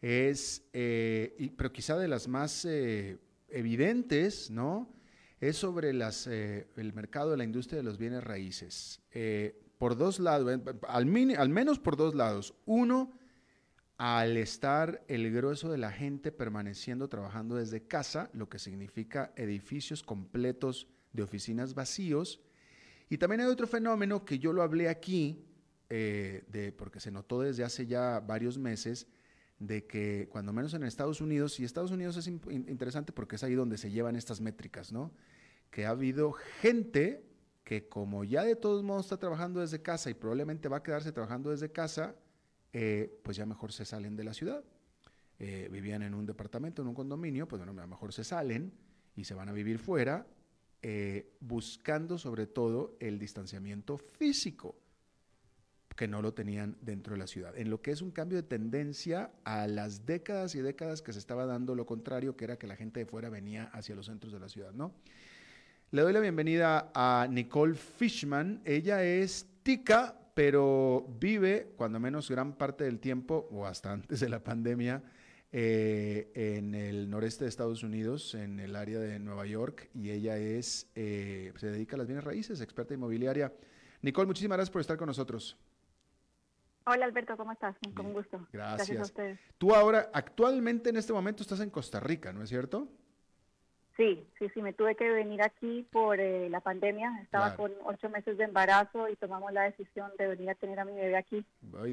[0.00, 4.92] es, eh, pero quizá de las más eh, evidentes, ¿no?
[5.40, 9.00] Es sobre las, el mercado de la industria de los bienes raíces.
[9.78, 12.52] por dos lados, al menos por dos lados.
[12.66, 13.10] Uno,
[13.96, 20.02] al estar el grueso de la gente permaneciendo trabajando desde casa, lo que significa edificios
[20.02, 22.42] completos de oficinas vacíos,
[23.10, 25.44] y también hay otro fenómeno que yo lo hablé aquí,
[25.90, 29.08] eh, porque se notó desde hace ya varios meses,
[29.58, 33.54] de que cuando menos en Estados Unidos, y Estados Unidos es interesante porque es ahí
[33.54, 35.12] donde se llevan estas métricas, ¿no?
[35.70, 37.26] Que ha habido gente
[37.64, 41.10] que como ya de todos modos está trabajando desde casa y probablemente va a quedarse
[41.10, 42.14] trabajando desde casa,
[42.72, 44.64] eh, pues ya mejor se salen de la ciudad.
[45.40, 48.72] Eh, vivían en un departamento, en un condominio, pues bueno, a lo mejor se salen
[49.16, 50.26] y se van a vivir fuera
[50.82, 54.76] eh, buscando sobre todo el distanciamiento físico,
[55.96, 57.56] que no lo tenían dentro de la ciudad.
[57.58, 61.18] En lo que es un cambio de tendencia a las décadas y décadas que se
[61.18, 64.32] estaba dando lo contrario, que era que la gente de fuera venía hacia los centros
[64.32, 64.94] de la ciudad, ¿no?
[65.90, 68.62] Le doy la bienvenida a Nicole Fishman.
[68.64, 74.28] Ella es tica, pero vive, cuando menos gran parte del tiempo, o hasta antes de
[74.28, 75.02] la pandemia,
[75.52, 80.36] eh, en el noreste de Estados Unidos, en el área de Nueva York, y ella
[80.36, 83.52] es, eh, se dedica a las bienes raíces, experta inmobiliaria.
[84.02, 85.58] Nicole, muchísimas gracias por estar con nosotros.
[86.86, 87.76] Hola Alberto, ¿cómo estás?
[87.94, 88.46] Con gusto.
[88.52, 88.88] Gracias.
[88.88, 89.40] gracias a ustedes.
[89.58, 92.88] Tú ahora, actualmente en este momento estás en Costa Rica, ¿no es cierto?
[94.00, 97.20] Sí, sí, sí, me tuve que venir aquí por eh, la pandemia.
[97.22, 100.86] Estaba con ocho meses de embarazo y tomamos la decisión de venir a tener a
[100.86, 101.44] mi bebé aquí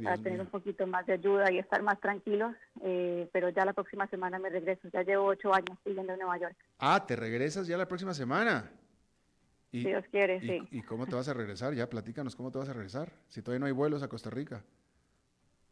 [0.05, 2.55] para tener un poquito más de ayuda y estar más tranquilos.
[2.81, 4.87] Eh, pero ya la próxima semana me regreso.
[4.93, 6.55] Ya llevo ocho años viviendo en Nueva York.
[6.79, 8.71] Ah, ¿te regresas ya la próxima semana?
[9.69, 10.65] si Dios quiere, sí.
[10.71, 11.73] ¿Y cómo te vas a regresar?
[11.73, 13.11] Ya, platícanos cómo te vas a regresar.
[13.27, 14.63] Si todavía no hay vuelos a Costa Rica.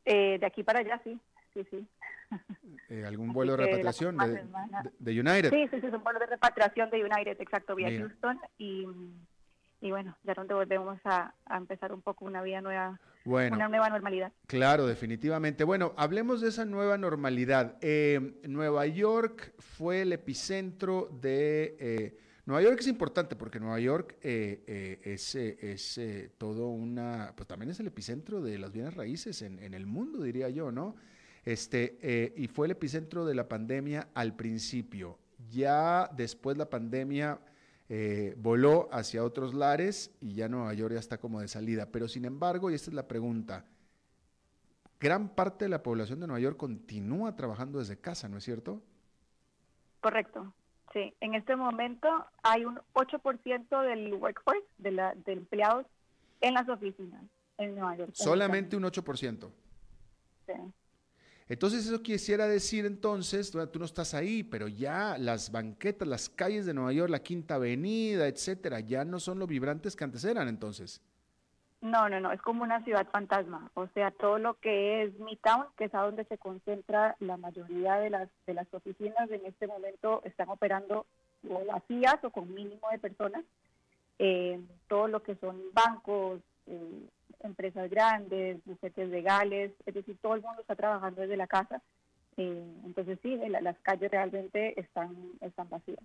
[0.04, 1.18] Eh, de aquí para allá, sí,
[1.54, 1.88] sí, sí.
[2.90, 4.18] Eh, ¿Algún vuelo de repatriación
[5.00, 5.50] de, United?
[5.50, 8.40] Sí, sí, sí, es un vuelo de repatriación de United, exacto, vía Houston.
[8.60, 8.86] Y,
[9.82, 13.90] y, bueno, ya donde volvemos a, empezar un poco una vida nueva bueno, una nueva
[13.90, 14.32] normalidad.
[14.46, 15.64] Claro, definitivamente.
[15.64, 17.78] Bueno, hablemos de esa nueva normalidad.
[17.82, 21.76] Eh, Nueva York fue el epicentro de...
[21.80, 26.00] Eh, Nueva York es importante porque Nueva York eh, es, es
[26.38, 27.34] todo una...
[27.36, 30.72] Pues también es el epicentro de las bienes raíces en, en el mundo, diría yo,
[30.72, 30.96] ¿no?
[31.46, 35.20] Este, y fue el epicentro de la pandemia al principio.
[35.50, 37.40] Ya después la pandemia
[37.88, 41.92] eh, voló hacia otros lares y ya Nueva York ya está como de salida.
[41.92, 43.66] Pero sin embargo, y esta es la pregunta,
[45.00, 48.82] gran parte de la población de Nueva York continúa trabajando desde casa, ¿no es cierto?
[50.02, 50.54] Correcto.
[50.94, 52.08] Sí, en este momento
[52.42, 55.86] hay un 8% del workforce, de, la, de empleados
[56.42, 57.24] en las oficinas
[57.58, 58.12] en Nueva York.
[58.14, 59.52] Solamente un 8%.
[60.46, 60.54] Sí.
[61.48, 66.66] Entonces eso quisiera decir entonces, tú no estás ahí, pero ya las banquetas, las calles
[66.66, 70.48] de Nueva York, la Quinta Avenida, etcétera, ya no son lo vibrantes que antes eran
[70.48, 71.02] entonces.
[71.82, 73.70] No, no, no, es como una ciudad fantasma.
[73.76, 77.98] O sea, todo lo que es Midtown, que es a donde se concentra la mayoría
[77.98, 81.06] de las, de las oficinas, en este momento están operando
[81.48, 83.46] o vacías o con mínimo de personas.
[84.18, 87.08] Eh, todo lo que son bancos, eh,
[87.46, 91.82] empresas grandes, bufetes legales, es decir, todo el mundo está trabajando desde la casa.
[92.38, 96.04] Eh, entonces sí, las calles realmente están, están vacías.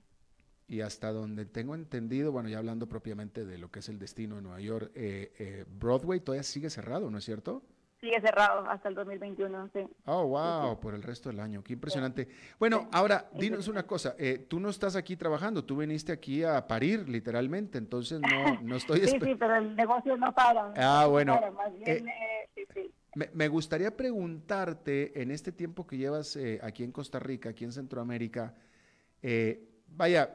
[0.68, 4.36] Y hasta donde tengo entendido, bueno, ya hablando propiamente de lo que es el destino
[4.36, 7.64] de Nueva York, eh, eh, Broadway todavía sigue cerrado, ¿no es cierto?
[8.00, 9.80] Sigue cerrado hasta el 2021, sí.
[10.06, 12.28] Oh, wow, por el resto del año, qué impresionante.
[12.58, 16.66] Bueno, ahora, dinos una cosa, eh, tú no estás aquí trabajando, tú viniste aquí a
[16.66, 19.00] parir, literalmente, entonces no, no estoy...
[19.00, 20.72] sí, sí, pero el negocio no para.
[20.76, 21.38] Ah, bueno.
[21.84, 22.02] Eh,
[22.56, 27.64] eh, me, me, gustaría preguntarte, en este tiempo que llevas aquí en Costa Rica, aquí
[27.64, 28.54] en Centroamérica,
[29.88, 30.32] vaya,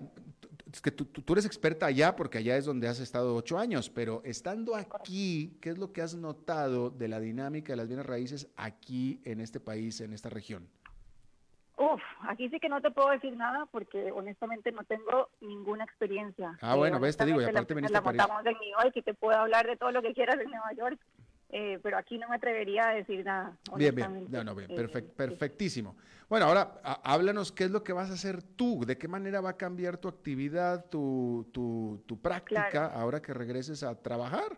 [0.71, 4.21] es que tú, eres experta allá porque allá es donde has estado ocho años, pero
[4.23, 8.49] estando aquí, ¿qué es lo que has notado de la dinámica de las bienes raíces
[8.55, 10.67] aquí en este país, en esta región?
[11.77, 16.57] Uf, aquí sí que no te puedo decir nada porque honestamente no tengo ninguna experiencia.
[16.61, 19.13] Ah, bueno, ves, te digo, y aparte la, la montamos en New York y te
[19.13, 20.99] puedo hablar de todo lo que quieras en Nueva York.
[21.49, 23.57] Eh, pero aquí no me atrevería a decir nada.
[23.75, 25.95] Bien, bien, no, no, bien, eh, perfectísimo.
[26.27, 29.51] Bueno, ahora háblanos qué es lo que vas a hacer tú, de qué manera va
[29.51, 34.57] a cambiar tu actividad, tu, tu, tu práctica ahora que regreses a trabajar.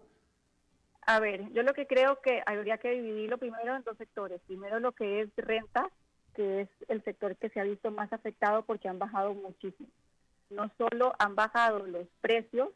[1.05, 4.41] A ver, yo lo que creo que habría que dividirlo primero en dos sectores.
[4.45, 5.89] Primero lo que es renta,
[6.35, 9.89] que es el sector que se ha visto más afectado porque han bajado muchísimo.
[10.49, 12.69] No solo han bajado los precios,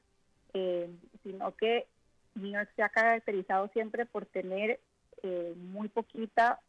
[0.53, 0.89] eh,
[1.23, 1.87] sino que
[2.35, 4.79] New York se ha caracterizado siempre por tener
[5.23, 6.59] eh, muy poquita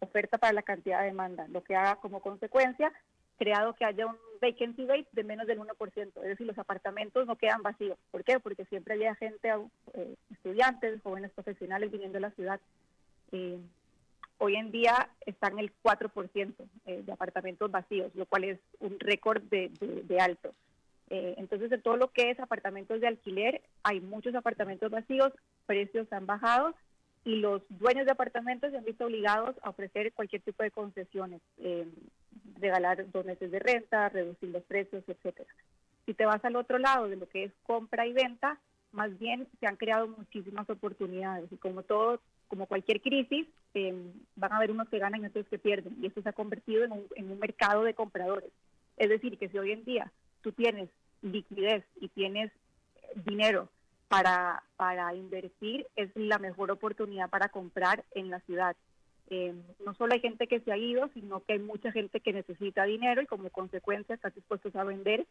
[0.00, 2.92] oferta para la cantidad de demanda, lo que ha como consecuencia
[3.38, 7.36] creado que haya un vacancy rate de menos del 1%, es decir, los apartamentos no
[7.36, 7.98] quedan vacíos.
[8.10, 8.40] ¿Por qué?
[8.40, 9.52] Porque siempre había gente,
[9.92, 12.60] eh, estudiantes, jóvenes profesionales viniendo a la ciudad.
[13.32, 13.58] Eh,
[14.38, 16.54] hoy en día están el 4%
[16.86, 20.54] de apartamentos vacíos, lo cual es un récord de, de alto.
[21.08, 25.32] Eh, entonces, de todo lo que es apartamentos de alquiler, hay muchos apartamentos vacíos,
[25.66, 26.74] precios han bajado
[27.24, 31.40] y los dueños de apartamentos se han visto obligados a ofrecer cualquier tipo de concesiones,
[31.58, 31.86] eh,
[32.60, 35.50] regalar dos meses de renta, reducir los precios, etcétera.
[36.06, 38.60] Si te vas al otro lado de lo que es compra y venta,
[38.92, 43.94] más bien se han creado muchísimas oportunidades y como todo, como cualquier crisis, eh,
[44.36, 46.84] van a haber unos que ganan y otros que pierden y esto se ha convertido
[46.84, 48.50] en un, en un mercado de compradores.
[48.96, 50.12] Es decir, que si hoy en día
[50.46, 50.88] tú tienes
[51.22, 52.52] liquidez y tienes
[53.24, 53.68] dinero
[54.06, 58.76] para, para invertir, es la mejor oportunidad para comprar en la ciudad.
[59.28, 59.52] Eh,
[59.84, 62.84] no solo hay gente que se ha ido, sino que hay mucha gente que necesita
[62.84, 65.26] dinero y como consecuencia está dispuestos a vender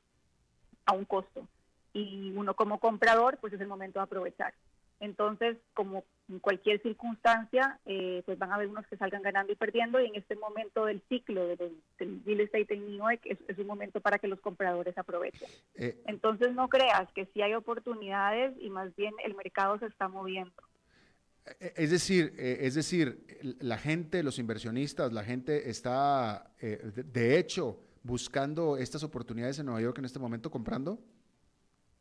[0.86, 1.48] a un costo.
[1.94, 4.54] Y uno como comprador, pues es el momento de aprovechar.
[5.00, 9.56] Entonces, como en cualquier circunstancia, eh, pues van a haber unos que salgan ganando y
[9.56, 13.68] perdiendo y en este momento del ciclo del, real estate en New York es, un
[13.68, 15.48] momento para que los compradores aprovechen.
[15.76, 20.08] Eh, Entonces, no creas que sí hay oportunidades y más bien el mercado se está
[20.08, 20.54] moviendo.
[21.60, 28.78] Eh, es decir, es decir, la gente, los inversionistas, la gente está, de hecho, buscando
[28.78, 31.00] estas oportunidades en Nueva York en este momento comprando.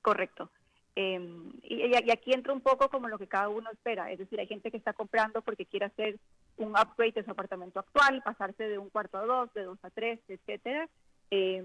[0.00, 0.50] Correcto.
[0.96, 4.46] Em, y, aquí entra un poco como lo que cada uno espera, es decir, hay
[4.46, 6.18] gente que está comprando porque quiere hacer
[6.56, 9.90] un upgrade de su apartamento actual, pasarse de un cuarto a dos, de dos a
[9.90, 10.88] tres, etcétera.
[11.30, 11.64] Eh,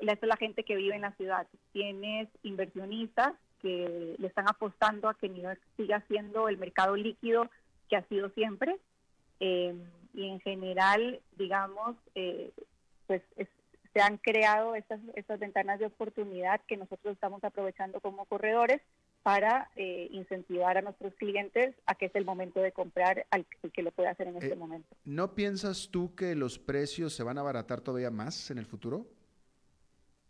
[0.00, 1.46] esta es la gente que vive en la ciudad.
[1.72, 7.48] Tienes inversionistas que le están apostando a que New York siga siendo el mercado líquido
[7.88, 8.76] que ha sido siempre.
[9.40, 12.52] Em, y en general, digamos, eh,
[13.06, 13.48] pues es,
[13.94, 18.82] se han creado estas, estas ventanas de oportunidad que nosotros estamos aprovechando como corredores
[19.22, 23.82] para eh, incentivar a nuestros clientes a que es el momento de comprar al que
[23.82, 24.94] lo puede hacer en este eh, momento.
[25.04, 29.06] ¿No piensas tú que los precios se van a abaratar todavía más en el futuro?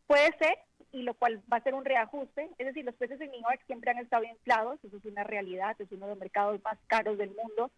[0.06, 0.58] Puede ser,
[0.92, 2.50] y lo cual va a ser un reajuste.
[2.58, 5.74] Es decir, los precios en New York siempre han estado inflados, eso es una realidad,
[5.80, 7.72] es uno de los mercados más caros del mundo.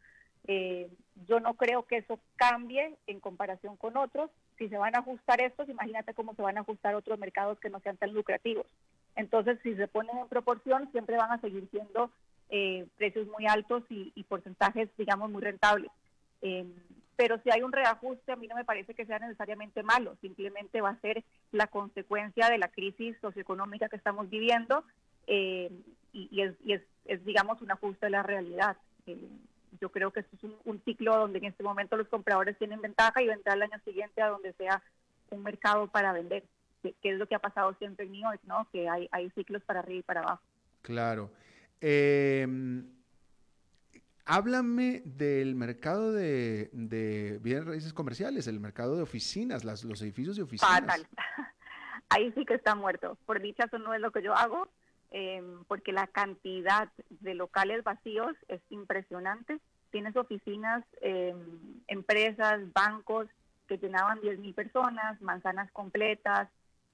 [0.48, 0.90] Eh,
[1.26, 4.30] yo no creo que eso cambie en comparación con otros.
[4.58, 7.70] Si se van a ajustar estos, imagínate cómo se van a ajustar otros mercados que
[7.70, 8.66] no sean tan lucrativos.
[9.14, 12.10] Entonces, si se ponen en proporción, siempre van a seguir siendo
[12.48, 15.90] eh, precios muy altos y, porcentajes, digamos, muy rentables.
[16.42, 16.66] Eh,
[17.16, 20.82] pero si hay un reajuste, a mí no me parece que sea necesariamente malo, simplemente
[20.82, 24.84] va a ser la consecuencia de la crisis socioeconómica que estamos viviendo
[25.26, 25.70] eh,
[26.12, 26.82] y, es,
[27.24, 28.76] digamos, un ajuste de la realidad.
[29.80, 33.22] Yo creo que esto es un, ciclo donde en este momento los compradores tienen ventaja
[33.22, 34.82] y vendrá el año siguiente a donde sea
[35.30, 36.44] un mercado para vender
[36.82, 38.68] que, es lo que ha pasado siempre en New York, ¿no?
[38.72, 40.42] Que hay, hay ciclos para arriba y para abajo.
[40.82, 41.30] Claro.
[41.80, 42.86] Em,
[44.24, 50.36] háblame del mercado de, de, bienes raíces comerciales, el mercado de oficinas, las, los edificios
[50.36, 50.80] de oficinas.
[50.80, 51.06] Fatal.
[52.08, 53.18] Ahí sí que está muerto.
[53.26, 54.68] Por dicha, eso no es lo que yo hago,
[55.10, 59.58] em, porque la cantidad de locales vacíos es impresionante.
[59.90, 61.36] Tienes oficinas, em,
[61.88, 63.28] empresas, bancos
[63.66, 66.48] que llenaban 10.000 personas, manzanas completas,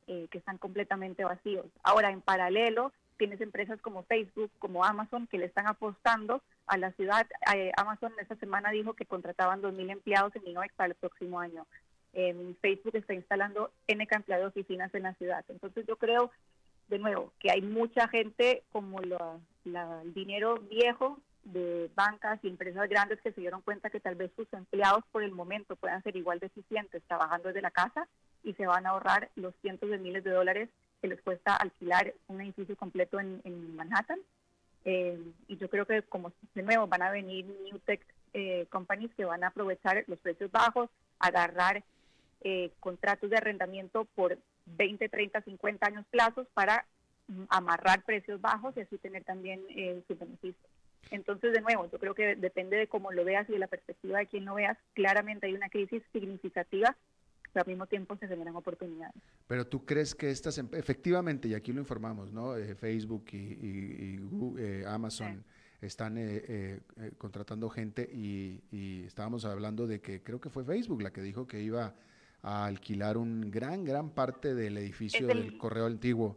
[0.07, 1.67] eh, que están completamente vacíos.
[1.83, 6.93] Ahora, en paralelo, tienes empresas como Facebook, como Amazon, que le están apostando a la
[6.93, 7.27] ciudad.
[7.55, 11.67] Eh, Amazon esta semana dijo que contrataban 2.000 empleados en York para el próximo año.
[12.61, 15.45] Facebook está instalando N cantidad de oficinas en la ciudad.
[15.49, 16.31] Entonces yo creo,
[16.93, 19.39] de nuevo, que hay mucha gente como la,
[20.03, 24.31] el dinero viejo de bancas y empresas grandes que se dieron cuenta que tal vez
[24.37, 26.51] sus empleados por el momento puedan ser igual de
[27.09, 28.07] trabajando desde la casa
[28.45, 30.69] y se van a ahorrar los cientos de miles de dólares
[31.01, 34.21] que les cuesta alquilar un edificio completo en, Manhattan.
[34.85, 35.19] Eh,
[35.49, 39.25] y yo creo que como de nuevo van a venir new tech eh, companies que
[39.25, 41.83] van a aprovechar los precios bajos, agarrar
[42.43, 44.37] eh, contratos de arrendamiento por
[44.67, 46.87] 20, 30, 50 años plazos para
[47.29, 49.61] mm, amarrar precios bajos y así tener también
[50.07, 50.71] sus beneficios.
[51.11, 54.19] Entonces, de nuevo, yo creo que depende de cómo lo veas y de la perspectiva
[54.19, 54.79] de quien lo veas.
[54.95, 56.97] Claramente hay una crisis significativa,
[57.53, 59.15] pero al mismo tiempo se generan oportunidades.
[59.47, 62.57] Pero tú crees que estas, em, efectivamente, y aquí lo informamos, ¿no?
[62.57, 64.19] Eh, Facebook y,
[64.59, 65.45] eh, Amazon
[65.83, 66.81] están eh,
[67.19, 71.61] contratando gente y, estábamos hablando de que creo que fue Facebook la que dijo que
[71.61, 71.95] iba
[72.43, 76.37] a alquilar un gran, gran parte del edificio del correo antiguo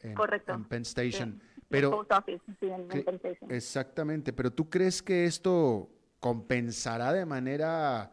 [0.00, 0.14] en,
[0.48, 1.40] en Penn Station.
[1.68, 2.06] Pero,
[3.48, 8.12] exactamente, pero ¿tú crees que esto compensará de manera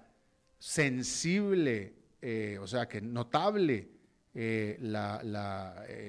[0.58, 3.90] sensible, eh, o sea, que notable,
[4.34, 6.08] eh, la, la, eh,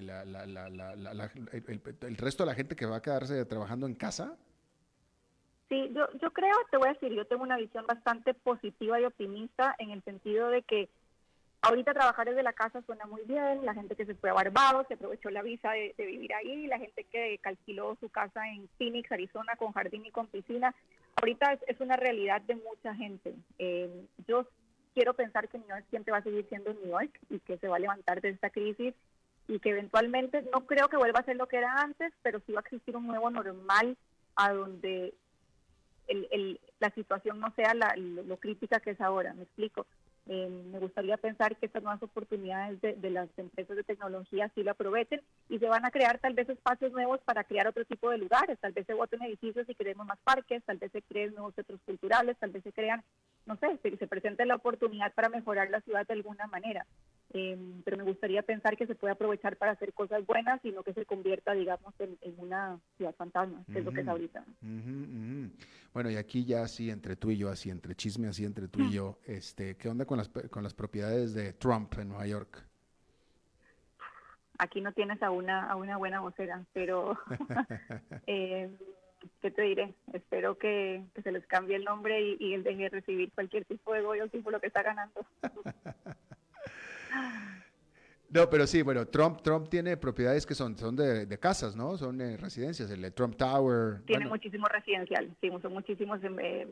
[2.00, 4.36] el, resto de la gente que va a quedarse trabajando en casa?
[5.68, 9.04] Sí, yo, yo creo, te voy a decir, yo tengo una visión bastante positiva y
[9.04, 10.88] optimista en el sentido de que
[11.64, 14.84] Ahorita trabajar desde la casa suena muy bien, la gente que se fue a Barbados,
[14.88, 19.12] se aprovechó la visa de, vivir ahí, la gente que calculó su casa en Phoenix,
[19.12, 20.74] Arizona, con jardín y con piscina.
[21.20, 23.32] Ahorita es, una realidad de mucha gente.
[23.60, 24.44] Eh, yo
[24.92, 27.68] quiero pensar que New York siempre va a seguir siendo New York y que se
[27.68, 28.92] va a levantar de esta crisis
[29.46, 32.52] y que eventualmente, no creo que vuelva a ser lo que era antes, pero sí
[32.52, 33.96] va a existir un nuevo normal
[34.34, 35.14] a donde
[36.80, 39.86] la situación no sea lo crítica que es ahora, me explico.
[40.29, 44.70] Eh, me gustaría pensar que estas nuevas oportunidades de, las empresas de tecnología sí lo
[44.70, 48.18] aprovechen y se van a crear tal vez espacios nuevos para crear otro tipo de
[48.18, 48.59] lugares.
[48.61, 51.81] Tal vez se voten edificios y creemos más parques, tal vez se creen nuevos centros
[51.85, 53.03] culturales, tal vez se crean,
[53.47, 56.87] no sé, se, se presente la oportunidad para mejorar la ciudad de alguna manera.
[57.35, 60.83] Em, pero me gustaría pensar que se puede aprovechar para hacer cosas buenas y no
[60.83, 64.45] que se convierta, digamos, en, una ciudad fantasma, que es lo que es ahorita.
[65.95, 68.80] Bueno, y aquí ya así entre tú y yo, así entre chisme, así entre tú
[68.80, 72.62] y yo, este, ¿qué onda con las, con las propiedades de Trump en Nueva York?
[74.59, 77.18] Aquí no tienes a una, a una buena vocera, pero
[78.26, 78.70] eh,
[79.41, 79.95] ¿qué te diré?
[80.12, 83.95] Espero que, se les cambie el nombre y, y él deje de recibir cualquier tipo
[83.95, 85.24] de goyo, tipo lo que está ganando.
[88.32, 91.98] No, pero sí, bueno, Trump, Trump tiene propiedades que son, son de, casas, ¿no?
[91.98, 94.00] Son eh, residencias, el Trump Tower.
[94.06, 96.66] Tiene muchísimo residencial, sí, son muchísimos, em, eh,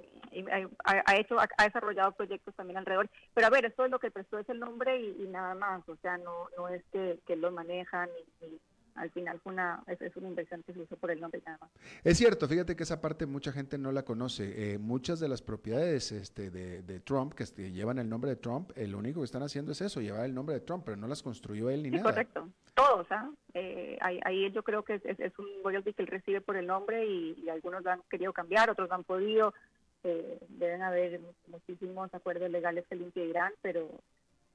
[0.85, 3.11] ha, hecho, ha, desarrollado proyectos también alrededor.
[3.35, 5.97] Pero a ver, esto es lo que prestó es el nombre y, nada más, o
[5.97, 8.09] sea, no, no es que, que lo manejan
[8.41, 8.59] ni,
[8.95, 11.71] al final fue una, es, una inversión que se hizo por el nombre nada más.
[12.05, 14.75] Es cierto, fíjate que esa parte mucha gente no la conoce.
[14.75, 18.87] Eh, muchas de las propiedades este, de, Trump que llevan el nombre de Trump, eh,
[18.87, 21.23] lo único que están haciendo es eso, llevar el nombre de Trump, pero no las
[21.23, 22.03] construyó él ni nada.
[22.03, 22.49] Correcto.
[22.75, 23.31] Todo, todos, ¿ah?
[23.55, 27.49] Eh, ahí, yo creo que es, un royalty que él recibe por el nombre y,
[27.49, 29.55] algunos han querido cambiar, otros han podido.
[30.03, 33.89] Eh, deben haber muchísimos acuerdos legales que lo impedirán, pero,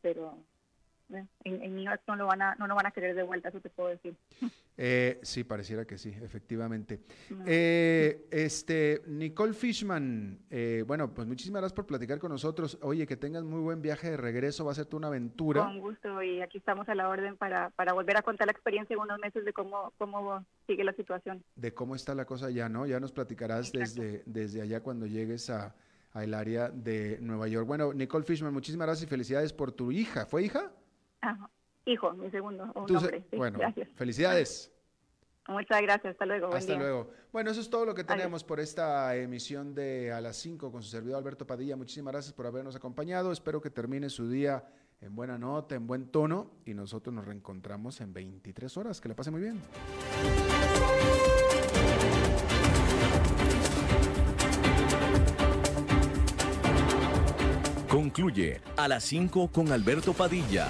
[0.01, 0.37] pero
[1.09, 3.49] en, en New York no lo van a no lo van a querer de vuelta,
[3.49, 4.15] eso te puedo decir.
[4.77, 6.99] Eh, sí, pareciera que sí, efectivamente.
[7.45, 12.77] Eh, este, Nicole Fishman, eh, bueno, pues muchísimas gracias por platicar con nosotros.
[12.81, 15.63] Oye, que tengas muy buen viaje de regreso, va a ser una aventura.
[15.63, 18.95] Con gusto, y aquí estamos a la orden para, para volver a contar la experiencia
[18.95, 21.43] en unos meses de cómo, cómo sigue la situación.
[21.55, 22.85] De cómo está la cosa ya, ¿no?
[22.85, 25.73] Ya nos platicarás desde, desde allá cuando llegues a,
[26.15, 27.67] el área de Nueva York.
[27.67, 30.25] Bueno, Nicole Fishman, muchísimas gracias y felicidades por tu hija.
[30.25, 30.71] ¿Fue hija?
[31.85, 32.71] Hijo, mi segundo
[33.35, 33.59] bueno,
[33.95, 34.71] felicidades.
[35.47, 36.53] Muchas gracias, hasta luego.
[36.53, 37.11] Hasta luego.
[37.31, 40.81] Bueno, eso es todo lo que tenemos por esta emisión de A las 5 con
[40.81, 41.75] su servidor Alberto Padilla.
[41.75, 43.31] Muchísimas gracias por habernos acompañado.
[43.31, 44.63] Espero que termine su día
[45.01, 48.99] en buena nota, en buen tono y nosotros nos reencontramos en 23 horas.
[48.99, 49.61] Que le pase muy bien.
[57.87, 60.69] Concluye A las 5 con Alberto Padilla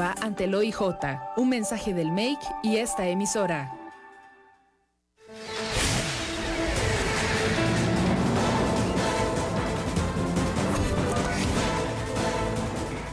[0.00, 0.80] ante el OIJ.
[1.36, 3.72] Un mensaje del MAKE y esta emisora.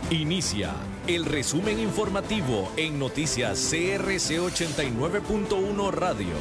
[0.10, 0.74] Inicia
[1.06, 6.34] el resumen informativo en noticias CRC 89.1 Radio.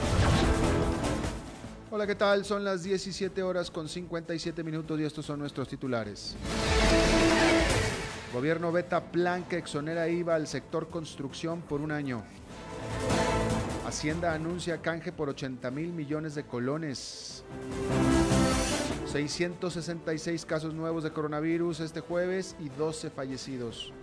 [1.90, 2.44] Hola, ¿qué tal?
[2.44, 6.36] Son las 17 horas con 57 minutos y estos son nuestros titulares.
[8.36, 12.22] Gobierno beta plan que exonera IVA al sector construcción por un año.
[13.86, 17.44] Hacienda anuncia canje por 80 mil millones de colones.
[19.10, 23.94] 666 casos nuevos de coronavirus este jueves y 12 fallecidos.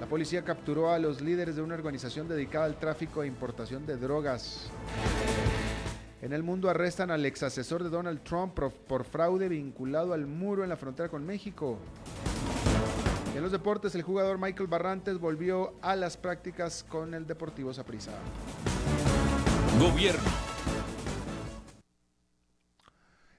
[0.00, 3.98] La policía capturó a los líderes de una organización dedicada al tráfico e importación de
[3.98, 4.68] drogas.
[6.22, 10.64] En el mundo arrestan al ex asesor de Donald Trump por, fraude vinculado al muro
[10.64, 11.78] en la frontera con México.
[13.40, 18.12] En los deportes, el jugador Michael Barrantes volvió a las prácticas con el Deportivo Saprissa.
[19.80, 20.28] Gobierno.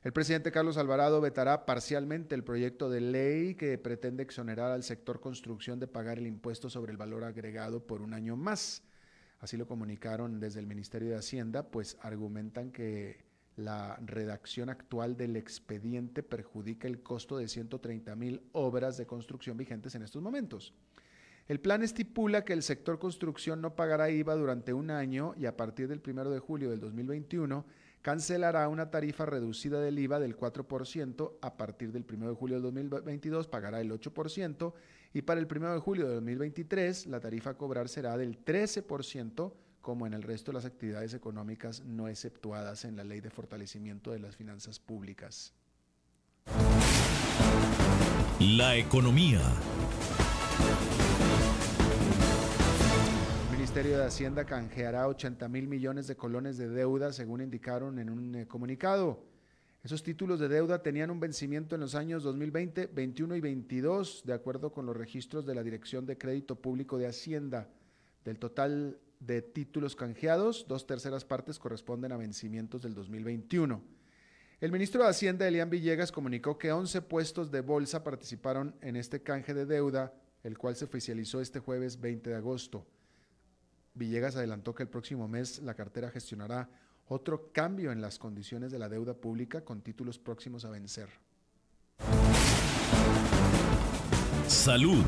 [0.02, 5.20] El presidente Carlos Alvarado vetará parcialmente el proyecto de ley que pretende exonerar al sector
[5.20, 8.82] construcción de pagar el impuesto sobre el valor agregado por un año más
[9.42, 13.26] así lo comunicaron desde el Ministerio de Hacienda, pues argumentan que
[13.56, 19.96] la redacción actual del expediente perjudica el costo de 130 mil obras de construcción vigentes
[19.96, 20.74] en estos momentos.
[21.48, 25.58] El plan estipula que el sector construcción no pagará IVA durante un año y a
[25.58, 27.66] partir del 1 de julio del 2021
[28.02, 32.90] cancelará una tarifa reducida del IVA del 4%, a partir del 1 de julio del
[32.90, 34.74] 2022 pagará el 8%
[35.14, 39.54] y para el 1 de julio de 2023 la tarifa a cobrar será del 13%,
[39.82, 44.12] como en el resto de las actividades económicas no exceptuadas en la Ley de Fortalecimiento
[44.12, 45.54] de las Finanzas Públicas.
[48.40, 49.42] La economía.
[53.50, 58.10] El Ministerio de Hacienda canjeará 80 mil millones de colones de deuda, según indicaron en
[58.10, 59.24] un eh, comunicado.
[59.84, 64.34] Esos títulos de deuda tenían un vencimiento en los años 2020, 21 y 22, de
[64.34, 67.68] acuerdo con los registros de la Dirección de Crédito Público de Hacienda.
[68.24, 73.82] Del total de títulos canjeados, dos terceras partes corresponden a vencimientos del 2021.
[74.60, 79.22] El ministro de Hacienda, Elian Villegas, comunicó que 11 puestos de bolsa participaron en este
[79.22, 80.14] canje de deuda,
[80.44, 82.86] el cual se oficializó este jueves 20 de agosto.
[83.94, 86.70] Villegas adelantó que el próximo mes la cartera gestionará
[87.08, 91.10] otro cambio en las condiciones de la deuda pública con títulos próximos a vencer.
[94.48, 95.06] Salud.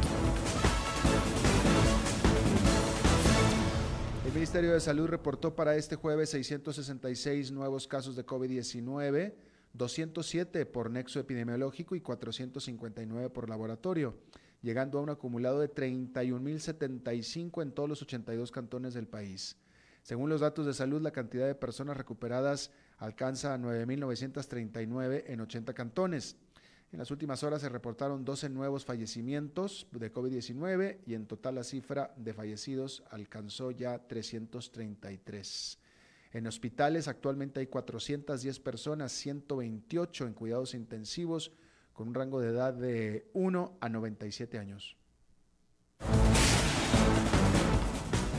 [4.34, 9.36] El Ministerio de Salud reportó para este jueves 666 nuevos casos de COVID-19,
[9.73, 14.17] 207 por nexo epidemiológico y 459 por laboratorio,
[14.63, 19.55] llegando a un acumulado de 31.075 en todos los 82 cantones del país.
[20.01, 25.75] Según los datos de salud, la cantidad de personas recuperadas alcanza a 9.939 en 80
[25.75, 26.38] cantones.
[26.93, 31.63] En las últimas horas se reportaron 12 nuevos fallecimientos de COVID-19 y en total la
[31.63, 35.79] cifra de fallecidos alcanzó ya 333.
[36.33, 41.51] En hospitales actualmente hay 410 personas, 128 en cuidados intensivos,
[41.93, 44.95] con un rango de edad de 1 a 97 años.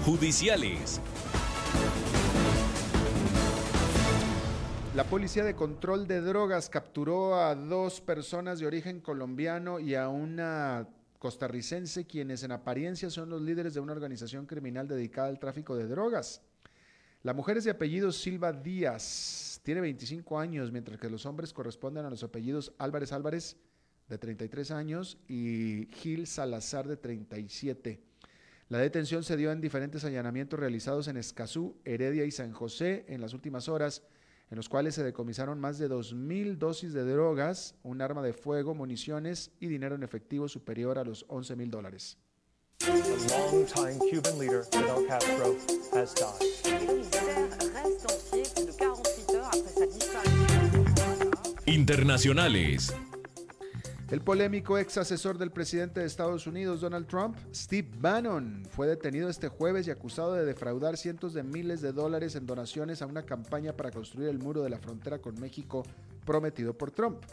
[0.04, 1.00] Judiciales.
[4.94, 10.08] La Policía de Control de Drogas capturó a dos personas de origen colombiano y a
[10.08, 10.86] una
[11.18, 15.88] costarricense, quienes en apariencia son los líderes de una organización criminal dedicada al tráfico de
[15.88, 16.42] drogas.
[17.24, 22.04] La mujer es de apellido Silva Díaz, tiene 25 años, mientras que los hombres corresponden
[22.04, 23.56] a los apellidos Álvarez Álvarez,
[24.08, 28.00] de 33 años, y Gil Salazar, de 37.
[28.68, 33.20] La detención se dio en diferentes allanamientos realizados en Escazú, Heredia y San José en
[33.20, 34.04] las últimas horas
[34.50, 38.74] en los cuales se decomisaron más de 2.000 dosis de drogas, un arma de fuego,
[38.74, 42.18] municiones y dinero en efectivo superior a los 11.000 dólares.
[51.66, 52.94] Internacionales.
[54.10, 59.30] El polémico ex asesor del presidente de Estados Unidos, Donald Trump, Steve Bannon, fue detenido
[59.30, 63.22] este jueves y acusado de defraudar cientos de miles de dólares en donaciones a una
[63.22, 65.84] campaña para construir el muro de la frontera con México
[66.26, 67.24] prometido por Trump.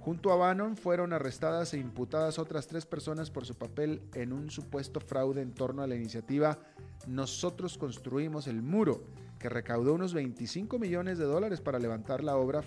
[0.00, 4.50] Junto a Bannon fueron arrestadas e imputadas otras tres personas por su papel en un
[4.50, 6.58] supuesto fraude en torno a la iniciativa
[7.06, 9.04] Nosotros construimos el muro,
[9.38, 12.64] que recaudó unos 25 millones de dólares para levantar la obra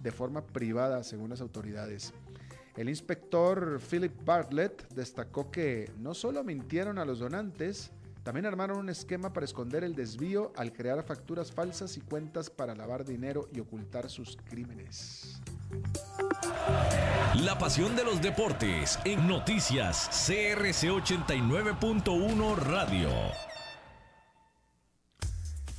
[0.00, 2.14] de forma privada, según las autoridades.
[2.76, 7.92] El inspector Philip Bartlett destacó que no solo mintieron a los donantes,
[8.24, 12.74] también armaron un esquema para esconder el desvío al crear facturas falsas y cuentas para
[12.74, 15.40] lavar dinero y ocultar sus crímenes.
[17.34, 23.53] La pasión de los deportes en noticias CRC 89.1 Radio.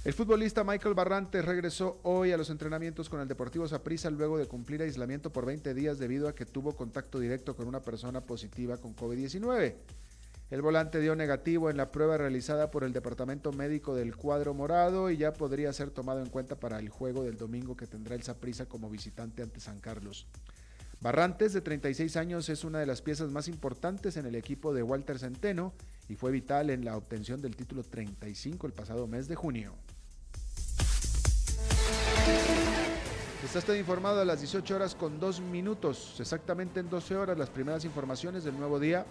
[0.06, 4.46] El futbolista Michael Barrantes regresó hoy a los entrenamientos con el Deportivo Saprissa luego de
[4.46, 8.78] cumplir aislamiento por 20 días debido a que tuvo contacto directo con una persona positiva
[8.78, 9.74] con COVID-19.
[10.52, 15.10] El volante dio negativo en la prueba realizada por el Departamento Médico del Cuadro Morado
[15.10, 18.22] y ya podría ser tomado en cuenta para el juego del domingo que tendrá el
[18.22, 20.28] Saprissa como visitante ante San Carlos.
[21.02, 24.84] Barrantes, de 36 años, es una de las piezas más importantes en el equipo de
[24.84, 25.74] Walter Centeno
[26.08, 29.74] y fue vital en la obtención del título 35 el pasado mes de junio.
[33.46, 37.52] Está usted informado a las 18 horas con 2 minutos, exactamente en 12 horas, las
[37.52, 39.06] primeras informaciones del nuevo día.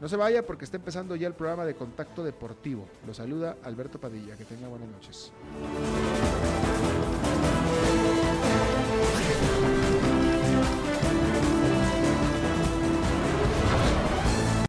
[0.00, 2.86] No se vaya porque está empezando ya el programa de Contacto Deportivo.
[3.06, 4.36] Lo saluda Alberto Padilla.
[4.36, 5.32] Que tenga buenas noches.